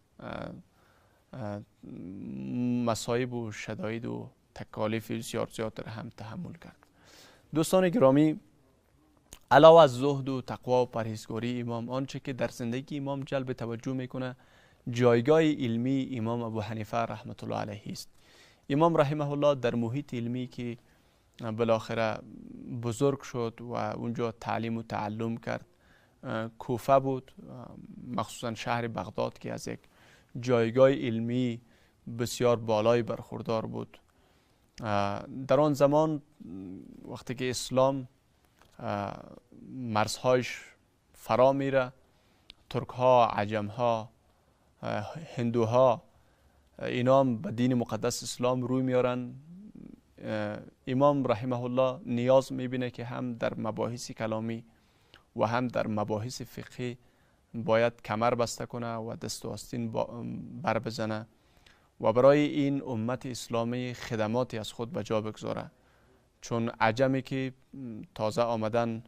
مصایب 2.86 3.34
و 3.34 3.52
شداید 3.52 4.06
و 4.06 4.30
تکالیف 4.56 5.12
بسیار 5.12 5.50
زیاد 5.54 5.88
هم 5.88 6.10
تحمل 6.18 6.54
کرد. 6.54 6.78
دوستان 7.54 7.90
گرامی 7.90 8.40
علاوه 9.52 9.82
از 9.82 9.94
زهد 9.94 10.30
و 10.30 10.42
تقوا 10.42 10.84
و 10.84 10.86
پرهیزگاری 10.86 11.62
امام 11.62 11.90
آنچه 11.90 12.20
که 12.20 12.34
در 12.34 12.48
زندگی 12.48 12.98
امام 12.98 13.24
جلب 13.24 13.54
توجه 13.54 13.94
می‌کنه 13.94 14.36
جایگاه 14.90 15.42
علمی 15.42 16.10
امام 16.12 16.42
ابو 16.42 16.62
حنیفه 16.62 16.98
رحمت 16.98 17.44
الله 17.44 17.58
علیه 17.58 17.82
است. 17.86 18.10
امام 18.70 18.98
رحمه 18.98 19.30
الله 19.30 19.56
در 19.56 19.76
محیط 19.76 20.14
علمی 20.14 20.48
که 20.48 20.78
بالاخره 21.58 22.20
بزرگ 22.84 23.22
شد 23.22 23.58
و 23.62 23.74
اونجا 23.74 24.32
تعلیم 24.32 24.78
و 24.78 24.84
تعلم 24.84 25.38
کرد 25.38 25.66
کوفه 26.60 27.00
بود 27.00 27.32
مخصوصا 28.08 28.56
شهر 28.56 28.88
بغداد 28.88 29.40
که 29.40 29.54
از 29.54 29.68
یک 29.68 29.80
جایگاه 30.40 30.92
علمی 30.92 31.62
بسیار 32.20 32.56
بالای 32.56 33.04
برخوردار 33.04 33.66
بود. 33.66 34.00
در 35.48 35.60
آن 35.60 35.74
زمان 35.74 36.22
وقتی 37.08 37.36
که 37.36 37.50
اسلام 37.50 38.08
مرزهایش 39.72 40.62
فرا 41.14 41.54
میره 41.54 41.94
ترک 42.70 42.90
ها 42.90 43.26
عجم 43.26 43.68
ها 43.68 44.10
هندوها 45.36 46.04
اینا 46.80 47.20
هم 47.20 47.38
به 47.38 47.52
دین 47.52 47.74
مقدس 47.74 48.24
اسلام 48.24 48.62
روی 48.62 48.84
میارن. 48.84 49.34
امام 50.88 51.28
رحمه 51.28 51.62
الله 51.62 52.00
نیاز 52.06 52.54
می‌بینه 52.54 52.90
که 52.90 53.06
هم 53.06 53.34
در 53.34 53.54
مباحث 53.58 54.12
کلامی 54.12 54.64
و 55.36 55.46
هم 55.46 55.68
در 55.68 55.88
مباحث 55.88 56.42
فقهی 56.42 56.98
باید 57.54 58.02
کمر 58.02 58.36
بسته 58.36 58.66
کنه 58.66 58.96
و 58.96 59.16
دست 59.16 59.46
و 59.46 59.50
آستین 59.50 59.92
بر 60.62 60.80
بزنه. 60.80 61.28
و 62.02 62.14
برای 62.14 62.40
این 62.40 62.82
امت 62.86 63.26
اسلامی 63.26 63.94
خدماتی 63.94 64.58
از 64.58 64.72
خود 64.72 64.92
به 64.92 65.04
جا 65.04 65.22
بگذاره. 65.22 65.72
چون 66.42 66.70
عجمی 66.70 67.22
که 67.22 67.54
تازه 68.16 68.42
آمدن 68.42 69.04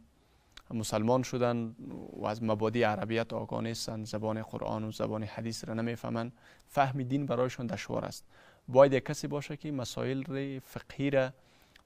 مسلمان 0.70 1.22
شدن 1.22 1.76
و 2.16 2.26
از 2.26 2.42
مبادی 2.42 2.82
عربیت 2.82 3.32
آگاه 3.32 3.62
نیستن 3.62 4.04
زبان 4.04 4.42
قرآن 4.42 4.84
و 4.84 4.90
زبان 4.90 5.22
حدیث 5.22 5.64
را 5.68 5.74
نمی‌فهمن 5.74 6.32
فهم 6.68 7.02
دین 7.02 7.26
برایشان 7.26 7.66
دشوار 7.66 8.04
است. 8.04 8.24
باید 8.68 8.94
کسی 8.94 9.26
باشه 9.26 9.56
که 9.56 9.72
مسائل 9.72 10.58
فقهی 10.58 11.10
را 11.10 11.30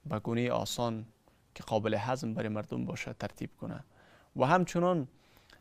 به 0.07 0.19
گونه 0.19 0.53
آسان 0.53 1.07
که 1.55 1.63
قابل 1.63 1.95
هضم 1.95 2.35
برای 2.35 2.49
مردم 2.49 2.85
باشه 2.85 3.13
ترتیب 3.13 3.51
کنه. 3.61 3.85
و 4.37 4.45
همچنان 4.45 5.09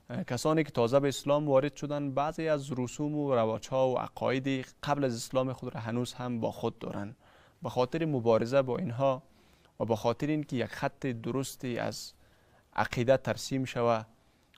کسانی 0.10 0.64
که 0.64 0.72
تازه 0.72 1.00
به 1.00 1.08
اسلام 1.08 1.48
وارد 1.48 1.76
شدن 1.76 2.12
بعضی 2.12 2.48
از 2.48 2.72
رسوم 2.78 3.16
و 3.16 3.36
رواج 3.36 3.68
ها 3.68 3.90
و 3.90 3.98
عقاید 3.98 4.48
قبل 4.84 5.04
از 5.04 5.16
اسلام 5.16 5.54
خود 5.54 5.76
را 5.76 5.82
هنوز 5.82 6.14
هم 6.14 6.40
با 6.40 6.52
خود 6.52 6.80
دارن. 6.80 7.16
به 7.64 7.70
خاطر 7.70 8.06
مبارزه 8.06 8.62
با 8.62 8.78
اینها 8.78 9.24
و 9.80 9.86
به 9.86 9.96
خاطر 9.96 10.28
اینکه 10.28 10.56
یک 10.56 10.66
خط 10.66 11.06
درستی 11.06 11.80
از 11.80 12.14
عقیده 12.76 13.18
ترسیم 13.18 13.66
شود 13.66 14.08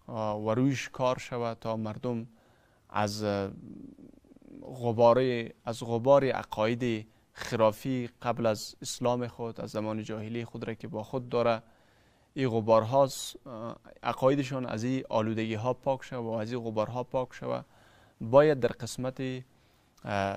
و 0.08 0.54
رویش 0.54 0.90
کار 0.90 1.18
شود 1.18 1.58
تا 1.62 1.76
مردم 1.76 2.28
از 2.90 3.26
غبار 4.64 5.20
از 5.66 5.84
غبار 5.84 6.26
عقاید 6.26 7.08
خرافی 7.34 8.10
قبل 8.22 8.46
از 8.46 8.76
اسلام 8.82 9.28
خود 9.28 9.62
از 9.62 9.70
زمان 9.70 10.04
جاهلی 10.04 10.46
خود 10.46 10.68
را 10.68 10.74
که 10.74 10.88
با 10.88 11.04
خود 11.04 11.30
داره 11.30 11.62
این 12.38 12.50
غبارها 12.50 13.08
عقایدشان 14.04 14.66
از 14.66 14.84
این 14.84 15.04
آلودگی 15.10 15.54
ها 15.54 15.74
پاک 15.74 16.04
شود 16.04 16.26
و 16.26 16.30
از 16.30 16.52
این 16.52 16.62
غبارها 16.62 17.04
پاک 17.04 17.34
شود. 17.34 17.66
باید 18.22 18.60
در 18.60 18.70
قسمت 18.70 19.44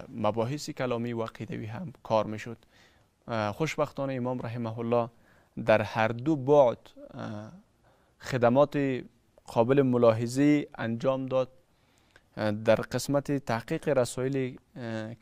مباحث 0.08 0.70
کلامی 0.70 1.12
و 1.12 1.22
عقیدوی 1.22 1.66
هم 1.66 1.92
کار 2.02 2.26
می‌شد. 2.26 2.56
خوشبختانه 3.52 4.14
امام 4.14 4.40
رحمه 4.42 4.78
الله 4.78 5.08
در 5.66 5.82
هر 5.82 6.08
دو 6.08 6.36
بعد 6.36 6.78
خدمات 8.20 9.02
قابل 9.44 9.82
ملاحظه 9.82 10.68
انجام 10.78 11.26
داد. 11.26 11.48
در 12.36 12.74
قسمت 12.74 13.32
تحقیق 13.32 13.88
رسائل 13.88 14.56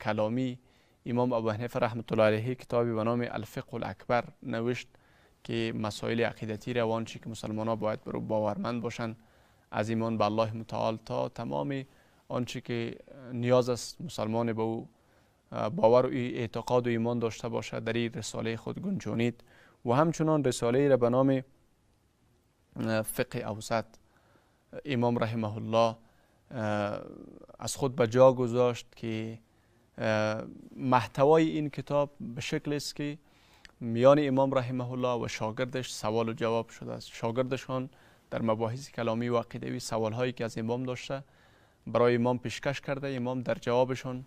کلامی 0.01 0.59
امام 1.07 1.33
ابو 1.33 1.51
حنیفه 1.51 1.79
رحمت 1.79 2.13
الله 2.13 2.25
علیه 2.25 2.55
کتابی 2.55 2.93
به 2.93 3.05
نام 3.05 3.27
الفقه 3.31 3.75
الاکبر 3.75 4.25
نوشت. 4.43 4.89
که 5.45 5.73
مسائل 5.77 6.21
عقیدتی 6.21 6.75
روان 6.75 7.05
چی 7.05 7.19
که 7.19 7.31
مسلمان 7.31 7.69
ها 7.69 7.77
باید 7.77 8.05
برو 8.05 8.21
باورمند 8.21 8.83
باشند 8.83 9.17
از 9.71 9.89
ایمان 9.89 10.19
به 10.19 10.25
الله 10.25 10.53
متعال 10.53 10.99
تا 11.05 11.29
تمام 11.29 11.85
آنچه 12.29 12.61
که 12.61 12.99
نیاز 13.33 13.69
است 13.69 14.01
مسلمان 14.01 14.53
به 14.53 14.63
او 14.63 14.89
باور 15.51 16.07
و 16.07 16.09
اعتقاد 16.13 16.87
و 16.87 16.91
ایمان 16.91 17.19
داشته 17.19 17.49
باشد 17.49 17.85
در 17.85 17.93
این 17.93 18.13
رساله 18.13 18.57
خود 18.57 18.83
گنجانید. 18.83 19.45
و 19.87 19.93
همچنان 19.93 20.45
رساله 20.45 20.89
را 20.89 20.97
به 20.97 21.09
نام 21.09 21.43
فقه 23.03 23.39
اوسط. 23.39 23.85
امام 24.85 25.19
رحمه 25.19 25.57
الله 25.57 25.97
از 27.59 27.77
خود 27.77 27.97
به 27.97 28.07
جا 28.07 28.33
گذاشت 28.33 28.87
که 28.97 29.39
محتوای 30.77 31.49
این 31.49 31.71
کتاب 31.71 32.11
به 32.21 32.41
شکل 32.41 32.73
است 32.73 32.97
که 32.97 33.19
میان 33.81 34.19
امام 34.21 34.55
رحمه 34.55 34.91
الله 34.91 35.25
و 35.25 35.29
شاگردش 35.29 35.91
سوال 35.91 36.29
و 36.29 36.33
جواب 36.33 36.69
شده 36.69 36.93
است. 36.93 37.09
شاگردشان 37.13 37.91
در 38.31 38.43
مباحث 38.43 38.91
کلامی 38.91 39.29
و 39.29 39.39
عقیدوی 39.39 39.81
سوال 39.81 40.13
هایی 40.13 40.33
که 40.33 40.45
از 40.45 40.59
امام 40.59 40.83
داشته 40.83 41.25
برای 41.87 42.15
امام 42.15 42.39
پیشکش 42.39 42.81
کرده 42.81 43.09
امام 43.09 43.43
در 43.43 43.55
جوابشان 43.55 44.25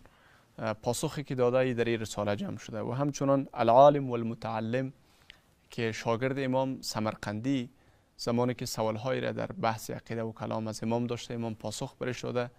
پاسخی 0.84 1.24
که 1.24 1.36
داده 1.36 1.74
در 1.74 1.86
این 1.86 2.00
رساله 2.00 2.36
جمع 2.36 2.58
شده. 2.58 2.82
و 2.82 2.92
همچنان 2.92 3.48
العالم 3.54 4.10
و 4.10 4.14
المتعلم 4.14 4.94
که 5.70 5.92
شاگرد 5.92 6.40
امام 6.40 6.82
سمرقندی 6.82 7.70
زمانی 8.18 8.54
که 8.54 8.66
سوالهایی 8.66 9.22
را 9.22 9.32
در 9.32 9.48
بحث 9.48 9.92
عقیده 9.92 10.24
و 10.24 10.32
کلام 10.32 10.68
از 10.68 10.84
امام 10.84 11.08
داشته 11.08 11.34
امام 11.34 11.56
پاسخ 11.56 11.96
بره 12.00 12.14
شده 12.14 12.52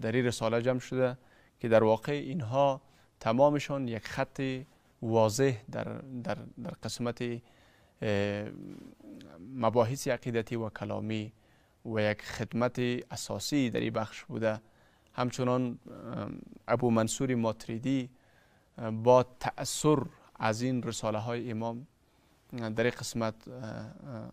در 0.00 0.12
این 0.12 0.24
رساله 0.24 0.62
جمع 0.62 0.78
شده 0.78 1.18
که 1.60 1.68
در 1.68 1.84
واقع 1.84 2.12
اینها 2.12 2.80
تمامشان 3.20 3.88
یک 3.88 4.06
خط 4.06 4.42
واضح 5.02 5.56
در, 5.72 5.84
در, 6.24 6.38
در 6.64 6.70
قسمت 6.82 7.22
مباحث 9.54 10.08
عقیدتی 10.08 10.56
و 10.56 10.68
کلامی 10.68 11.32
و 11.84 12.00
یک 12.00 12.22
خدمت 12.22 12.78
اساسی 13.10 13.70
در 13.70 13.80
این 13.80 13.92
بخش 13.92 14.24
بوده. 14.24 14.60
همچنان 15.12 15.78
ابو 16.68 16.90
منصور 16.90 17.34
ماتریدی 17.34 18.10
با 18.92 19.22
تأثیر 19.40 19.98
از 20.36 20.62
این 20.62 20.82
رساله 20.82 21.18
های 21.18 21.50
امام 21.50 21.86
در 22.52 22.84
این 22.84 22.90
قسمت 22.90 23.34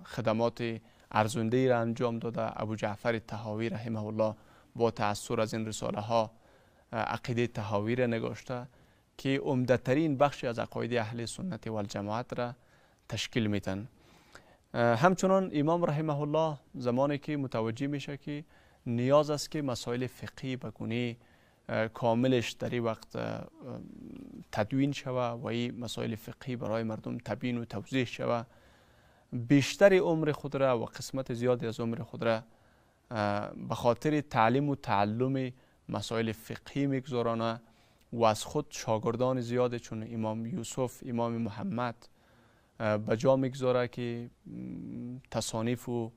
خدمات 0.04 0.80
ارزنده 1.12 1.70
را 1.70 1.80
انجام 1.80 2.20
داده. 2.20 2.62
ابو 2.62 2.76
جعفر 2.76 3.20
تهاوی 3.20 3.70
رحمه 3.70 4.04
الله 4.04 4.36
با 4.76 4.92
تأثیر 4.92 5.42
از 5.42 5.54
این 5.54 5.66
رساله 5.66 6.00
ها 6.00 6.32
عقیده 6.94 7.48
تهاوی 7.48 7.96
را 7.96 8.06
نگاشته. 8.06 8.68
که 9.18 9.42
عمدترین 9.44 10.18
بخشی 10.18 10.48
از 10.48 10.60
عقاید 10.60 10.96
اهل 10.96 11.26
سنت 11.26 11.68
و 11.68 11.74
الجماعت 11.74 12.40
را 12.40 12.54
تشکیل 13.10 13.48
میتن 13.48 13.88
همچنان 14.74 15.52
امام 15.54 15.86
رحمه 15.86 16.20
الله 16.20 16.58
زمانی 16.76 17.18
که 17.18 17.38
متوجه 17.38 17.88
میشه 17.88 18.18
که 18.18 18.44
نیاز 18.86 19.30
است 19.30 19.52
که 19.52 19.62
مسائل 19.62 20.08
فقهی 20.08 20.56
بگونه 20.56 21.18
کاملش 21.94 22.52
در 22.52 22.70
این 22.70 22.84
وقت 22.84 23.18
تدوین 24.52 24.92
شوه 24.92 25.42
و 25.42 25.46
این 25.48 25.80
مسائل 25.80 26.16
فقهی 26.16 26.56
برای 26.56 26.84
مردم 26.84 27.18
تبیین 27.18 27.58
و 27.58 27.66
توضیح 27.66 28.06
شوه. 28.06 28.44
بیشتر 29.34 29.94
عمر 29.94 30.32
خود 30.32 30.56
را 30.56 30.80
و 30.80 30.86
قسمت 30.86 31.34
زیادی 31.34 31.68
از 31.68 31.80
عمر 31.80 32.04
خود 32.04 32.24
را 32.24 32.44
به 33.70 33.76
خاطر 33.76 34.22
تعلیم 34.22 34.70
و 34.70 34.76
تعلم 34.76 35.52
مسائل 35.90 36.32
فقهی 36.32 36.88
میگذارانه. 36.88 37.62
و 38.16 38.24
از 38.24 38.44
خود 38.44 38.66
شاگردان 38.70 39.42
زیاد 39.42 39.78
چون 39.78 40.08
امام 40.14 40.46
یوسف 40.46 41.04
امام 41.06 41.38
محمد 41.38 41.96
به 42.78 43.18
جا 43.18 43.36
می‌گذاره 43.36 43.88
که 43.88 44.30
تصانیف 45.32 45.90
و 45.90 46.12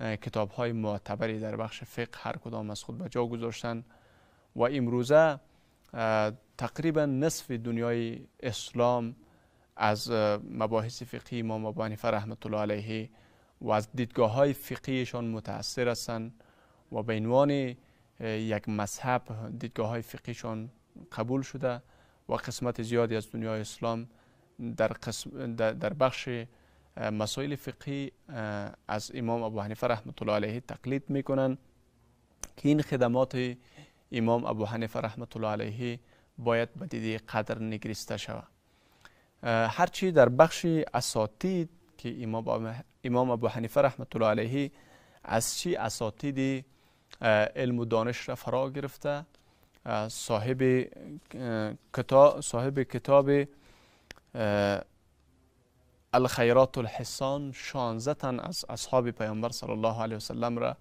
کتاب 0.00 0.50
های 0.50 0.72
معتبری 0.72 1.40
در 1.40 1.56
بخش 1.56 1.84
فقه 1.84 2.18
هر 2.18 2.36
کدام 2.36 2.70
از 2.70 2.82
خود 2.82 2.98
به 2.98 3.08
جا 3.08 3.26
گذاشتن 3.26 3.84
و 4.56 4.62
امروزه 4.62 5.40
تقریبا 6.58 7.06
نصف 7.06 7.50
دنیای 7.50 8.26
اسلام 8.40 9.16
از 9.76 10.10
مباحث 10.50 11.02
فقهی 11.02 11.40
امام 11.40 11.66
ابو 11.66 11.82
حنیفه 11.82 12.08
رحمت 12.08 12.46
الله 12.46 12.58
علیه 12.58 13.10
و 13.60 13.70
از 13.70 13.88
دیدگاه 13.94 14.32
های 14.32 14.52
فقهیشان 14.52 15.28
متاثر 15.28 15.88
هستند 15.88 16.44
و 16.92 17.02
به 17.02 17.16
عنوان 17.16 17.50
یک 18.20 18.68
مذهب 18.68 19.22
دیدگاه 19.58 19.88
های 19.88 20.02
فقهیشان 20.02 20.70
قبول 21.12 21.42
شده 21.42 21.82
و 22.28 22.34
قسمت 22.34 22.82
زیادی 22.82 23.16
از 23.16 23.32
دنیای 23.32 23.60
اسلام 23.60 24.08
در, 24.76 24.88
قسم 24.88 25.54
در 25.56 25.92
بخش 25.92 26.28
مسائل 27.12 27.54
فقهی 27.54 28.12
از 28.88 29.10
امام 29.14 29.42
ابو 29.42 29.60
حنیفه 29.60 29.86
رحمت 29.86 30.22
الله 30.22 30.34
علیه 30.34 30.60
تقلید 30.60 31.10
می‌کنن 31.10 31.58
که 32.56 32.68
این 32.68 32.82
خدمات 32.82 33.54
امام 34.12 34.44
ابو 34.44 34.64
حنیفه 34.64 35.00
رحمت 35.00 35.36
الله 35.36 35.48
علیه 35.48 36.00
باید 36.38 36.74
به 36.74 36.86
دیده 36.86 37.18
قدر 37.18 37.58
نگریسته 37.58 38.16
شود. 38.16 38.48
هرچی 39.42 40.12
در 40.12 40.28
بخش 40.28 40.66
اساتید 40.94 41.70
که 41.98 42.22
امام 43.04 43.30
ابو 43.30 43.48
حنیفه 43.48 43.80
رحمت 43.80 44.16
الله 44.16 44.28
علیه 44.28 44.70
از 45.24 45.58
چی 45.58 45.76
اساتید 45.76 46.64
علم 47.56 47.78
و 47.78 47.84
دانش 47.84 48.28
را 48.28 48.34
فرا 48.34 48.70
گرفته 48.70 49.26
صاحب 50.08 50.88
کتاب 51.94 52.40
صاحب 52.40 52.82
کتاب 52.82 53.30
الخیرات 56.12 56.78
الحسان 56.78 57.52
16 57.52 58.14
تن 58.14 58.40
از 58.40 58.64
اصحاب 58.68 59.10
پیامبر 59.10 59.48
صلی 59.48 59.70
الله 59.70 60.02
علیه 60.02 60.16
وسلم 60.16 60.58
را 60.58 60.76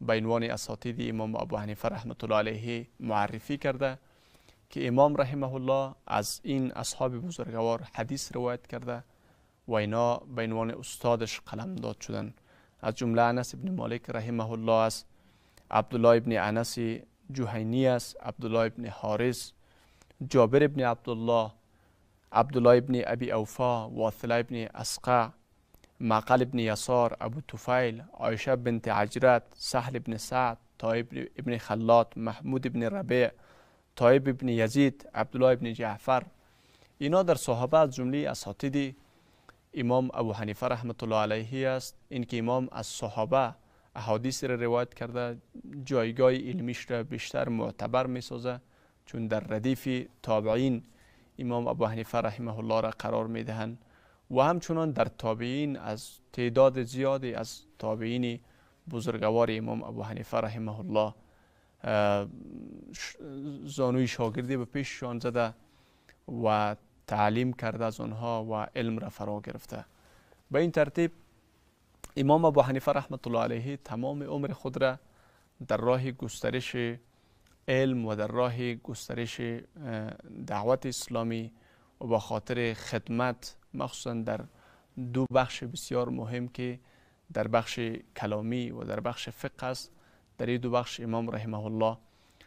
به 0.00 0.12
عنوان 0.12 0.42
اساتید 0.42 1.10
امام 1.10 1.36
ابو 1.36 1.56
حنیفه 1.56 1.88
رحمت 1.88 2.24
الله 2.24 2.36
علیه 2.36 2.86
معرفی 3.00 3.56
کرده 3.56 3.98
که 4.70 4.88
امام 4.88 5.16
رحمه 5.16 5.54
الله 5.54 5.94
از 6.06 6.40
این 6.44 6.72
اصحاب 6.72 7.18
بزرگوار 7.18 7.82
حدیث 7.92 8.36
روایت 8.36 8.66
کرده 8.66 9.04
و 9.68 9.74
اینا 9.74 10.16
به 10.16 10.42
عنوان 10.42 10.70
استادش 10.70 11.40
قلم 11.40 11.74
داد 11.74 12.00
شدن. 12.00 12.34
از 12.80 12.94
جمله 12.94 13.22
انس 13.22 13.54
ابن 13.54 13.74
مالک 13.74 14.10
رحمه 14.10 14.50
الله 14.50 14.72
است 14.72 15.06
عبدالله 15.70 16.08
ابن 16.08 16.38
انس 16.38 16.78
جوهینی 17.30 17.86
است 17.86 18.16
عبدالله 18.22 18.60
ابن 18.60 18.86
حارس 18.86 19.52
جابر 20.30 20.62
ابن 20.62 20.80
عبدالله 20.80 21.50
عبدالله 22.32 22.76
ابن 22.76 23.02
ابی 23.04 23.32
اوفا 23.32 23.86
واثله 23.86 24.34
ابن 24.34 24.56
اسقع 24.74 25.28
معقل 26.00 26.42
ابن 26.42 26.58
یسار 26.58 27.16
ابو 27.20 27.40
توفیل 27.48 28.02
عایشه 28.12 28.54
بنت 28.54 28.88
عجرت 28.88 29.42
سهل 29.54 29.96
ابن 29.96 30.16
سعد 30.16 30.58
طایب 30.78 31.28
ابن 31.38 31.58
خلات 31.58 32.18
محمود 32.18 32.66
ابن 32.66 32.82
ربیع 32.82 33.30
طایب 33.96 34.28
ابن 34.28 34.48
یزید 34.48 35.08
عبدالله 35.14 35.52
ابن 35.52 35.72
جعفر. 35.72 36.22
اینا 36.98 37.22
در 37.22 37.34
صحابه 37.34 37.78
از 37.78 37.94
جمله 37.94 38.30
اساتید 38.30 38.96
امام 39.74 40.10
ابو 40.14 40.32
حنیفه 40.32 40.66
رحمت 40.66 41.02
الله 41.02 41.16
علیه 41.16 41.68
است. 41.68 41.96
اینکه 42.08 42.38
امام 42.38 42.68
از 42.72 42.86
صحابه 42.86 43.54
احادیث 43.94 44.44
را 44.44 44.54
روایت 44.54 44.94
کرده 44.94 45.38
جایگاه 45.84 46.32
علمیش 46.32 46.90
را 46.90 47.02
بیشتر 47.02 47.48
معتبر 47.48 48.06
می 48.06 48.20
سازه 48.20 48.60
چون 49.06 49.26
در 49.26 49.40
ردیف 49.40 50.08
تابعین 50.22 50.82
امام 51.38 51.66
ابو 51.66 51.86
حنیفه 51.86 52.18
رحمه 52.18 52.58
الله 52.58 52.80
را 52.80 52.90
قرار 52.90 53.26
می 53.26 53.44
دهند 53.44 53.78
و 54.30 54.40
همچنان 54.40 54.90
در 54.90 55.04
تابعین 55.04 55.76
از 55.76 56.10
تعداد 56.32 56.82
زیادی 56.82 57.34
از 57.34 57.60
تابعین 57.78 58.40
بزرگوار 58.90 59.48
امام 59.50 59.82
ابو 59.82 60.02
حنیفه 60.02 60.36
رحمه 60.36 60.78
الله 60.78 61.14
زانوی 63.64 64.06
شاگردی 64.06 64.56
به 64.56 64.64
پیششان 64.64 65.18
زده 65.18 65.54
و 66.44 66.76
تعلیم 67.06 67.52
کرده 67.52 67.84
از 67.84 68.00
آنها 68.00 68.44
و 68.44 68.54
علم 68.54 68.98
را 68.98 69.08
فرا 69.08 69.40
گرفته. 69.40 69.84
به 70.50 70.58
این 70.58 70.70
ترتیب 70.70 71.10
امام 72.16 72.44
ابو 72.44 72.62
حنیفه 72.62 72.92
رحمت 72.92 73.26
الله 73.26 73.40
علیه 73.40 73.76
تمام 73.76 74.22
عمر 74.22 74.52
خود 74.52 74.82
را 74.82 74.98
در 75.68 75.76
راه 75.76 76.10
گسترش 76.10 76.76
علم 77.68 78.06
و 78.06 78.14
در 78.14 78.26
راه 78.26 78.74
گسترش 78.74 79.40
دعوت 80.46 80.86
اسلامی 80.86 81.52
و 82.00 82.06
با 82.06 82.18
خاطر 82.18 82.74
خدمت 82.74 83.56
مخصوصا 83.74 84.14
در 84.14 84.40
دو 85.12 85.26
بخش 85.34 85.64
بسیار 85.64 86.08
مهم 86.08 86.48
که 86.48 86.80
در 87.32 87.48
بخش 87.48 87.80
کلامی 88.16 88.70
و 88.70 88.84
در 88.84 89.00
بخش 89.00 89.28
فقه 89.28 89.66
است 89.66 89.92
در 90.38 90.46
این 90.46 90.60
دو 90.60 90.70
بخش 90.70 91.00
امام 91.00 91.30
رحمه 91.30 91.58
الله 91.64 91.98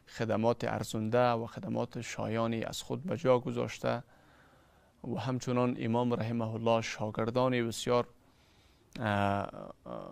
خدمات 0.08 0.64
ارزنده 0.64 1.30
و 1.30 1.46
خدمات 1.46 2.02
شایانی 2.02 2.64
از 2.64 2.82
خود 2.82 3.04
به 3.04 3.18
جا 3.18 3.40
گذاشته 3.40 4.04
و 5.04 5.16
همچنان 5.16 5.78
امام 5.80 6.14
رحمه 6.14 6.54
الله 6.54 6.82
شاگردان 6.82 7.68
بسیار 7.68 8.08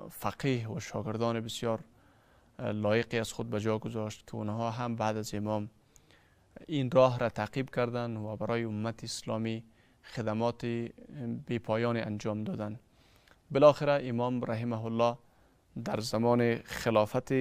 فقیه 0.10 0.70
و 0.70 0.80
شاگردان 0.80 1.40
بسیار 1.40 1.80
لایقی 2.60 3.20
از 3.20 3.34
خود 3.34 3.50
به 3.50 3.60
جا 3.60 3.78
گذاشت 3.78 4.28
که 4.28 4.36
اونها 4.36 4.72
هم 4.72 4.96
بعد 4.96 5.18
از 5.18 5.34
امام 5.34 5.70
این 6.68 6.92
راه 6.92 7.20
را 7.20 7.30
تعقیب 7.30 7.70
کردند 7.70 8.18
و 8.18 8.36
برای 8.36 8.64
امت 8.64 9.04
اسلامی 9.04 9.64
خدمات 10.04 10.66
بی 11.46 11.60
پایان 11.60 11.98
انجام 11.98 12.44
دادند. 12.44 12.80
بالاخره 13.52 14.08
امام 14.08 14.46
رحمه 14.46 14.86
الله 14.86 15.18
در 15.86 16.00
زمان 16.00 16.56
خلافت 16.56 17.32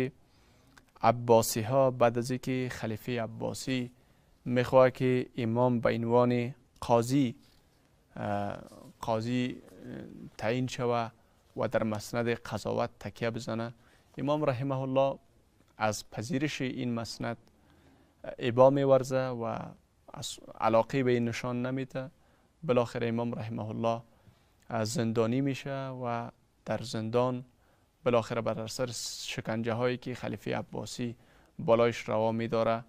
عباسی 1.02 1.60
ها 1.60 1.90
بعد 1.90 2.18
از 2.18 2.30
اینکه 2.30 2.68
خلیفه 2.70 3.22
عباسی 3.22 3.92
می‌خواه 4.44 4.90
که 4.90 5.26
امام 5.36 5.80
به 5.80 5.94
عنوان 5.94 6.54
قاضی 6.80 7.36
قاضی 9.00 9.62
تعیین 10.38 10.66
شوه 10.66 11.10
و 11.56 11.68
در 11.68 11.82
مسند 11.82 12.28
قضاوت 12.28 12.90
تکیه 13.00 13.30
بزنه. 13.30 13.74
امام 14.18 14.44
رحمه 14.44 14.78
الله 14.78 15.18
از 15.76 16.10
پذیرش 16.10 16.60
این 16.60 16.94
مسند 16.94 17.36
ابا 18.38 18.70
میورزه 18.70 19.26
و 19.28 19.58
علاقه 20.60 21.02
به 21.02 21.10
این 21.10 21.28
نشان 21.28 21.66
نمیده. 21.66 22.10
بالاخره 22.62 23.08
امام 23.08 23.34
رحمه 23.34 23.68
الله 23.68 24.02
زندانی 24.84 25.40
میشه 25.40 25.88
و 25.88 26.30
در 26.64 26.78
زندان 26.82 27.44
بالاخره 28.04 28.40
بر 28.40 28.60
اثر 28.60 28.86
شکنجه 29.26 29.72
هایی 29.72 29.96
که 29.96 30.14
خلیفه 30.14 30.56
عباسی 30.56 31.16
بالایش 31.58 32.08
روا 32.08 32.32
میداره 32.32 32.84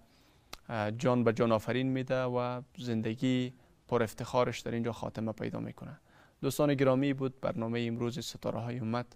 جان 0.98 1.24
به 1.24 1.32
جان 1.32 1.52
آفرین 1.52 1.88
میده 1.88 2.22
و 2.22 2.62
زندگی 2.78 3.52
پر 3.88 4.02
افتخارش 4.02 4.60
در 4.60 4.72
اینجا 4.72 4.92
خاتمه 4.92 5.32
پیدا 5.32 5.60
می‌کنه. 5.60 6.00
دوستان 6.44 6.74
گرامی 6.74 7.12
بود 7.12 7.40
برنامه 7.40 7.80
امروز 7.80 8.24
ستاره 8.24 8.60
های 8.60 8.78
امت. 8.78 9.06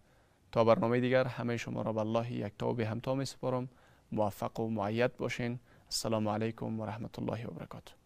تا 0.52 0.64
برنامه 0.64 1.00
دیگر 1.00 1.24
همه 1.24 1.56
شما 1.56 1.82
را 1.82 1.92
به 1.92 2.00
الله 2.00 2.32
یکتا 2.32 2.68
و 2.68 2.74
به 2.74 2.86
همتا 2.86 3.14
می 3.14 3.24
سپارم. 3.24 3.68
موفق 4.12 4.60
و 4.60 4.68
معید 4.68 5.16
باشین. 5.16 5.58
السلام 5.86 6.28
علیکم 6.28 6.80
و 6.80 6.86
رحمت 6.86 7.18
الله 7.18 7.46
و 7.46 7.50
برکاته. 7.50 7.97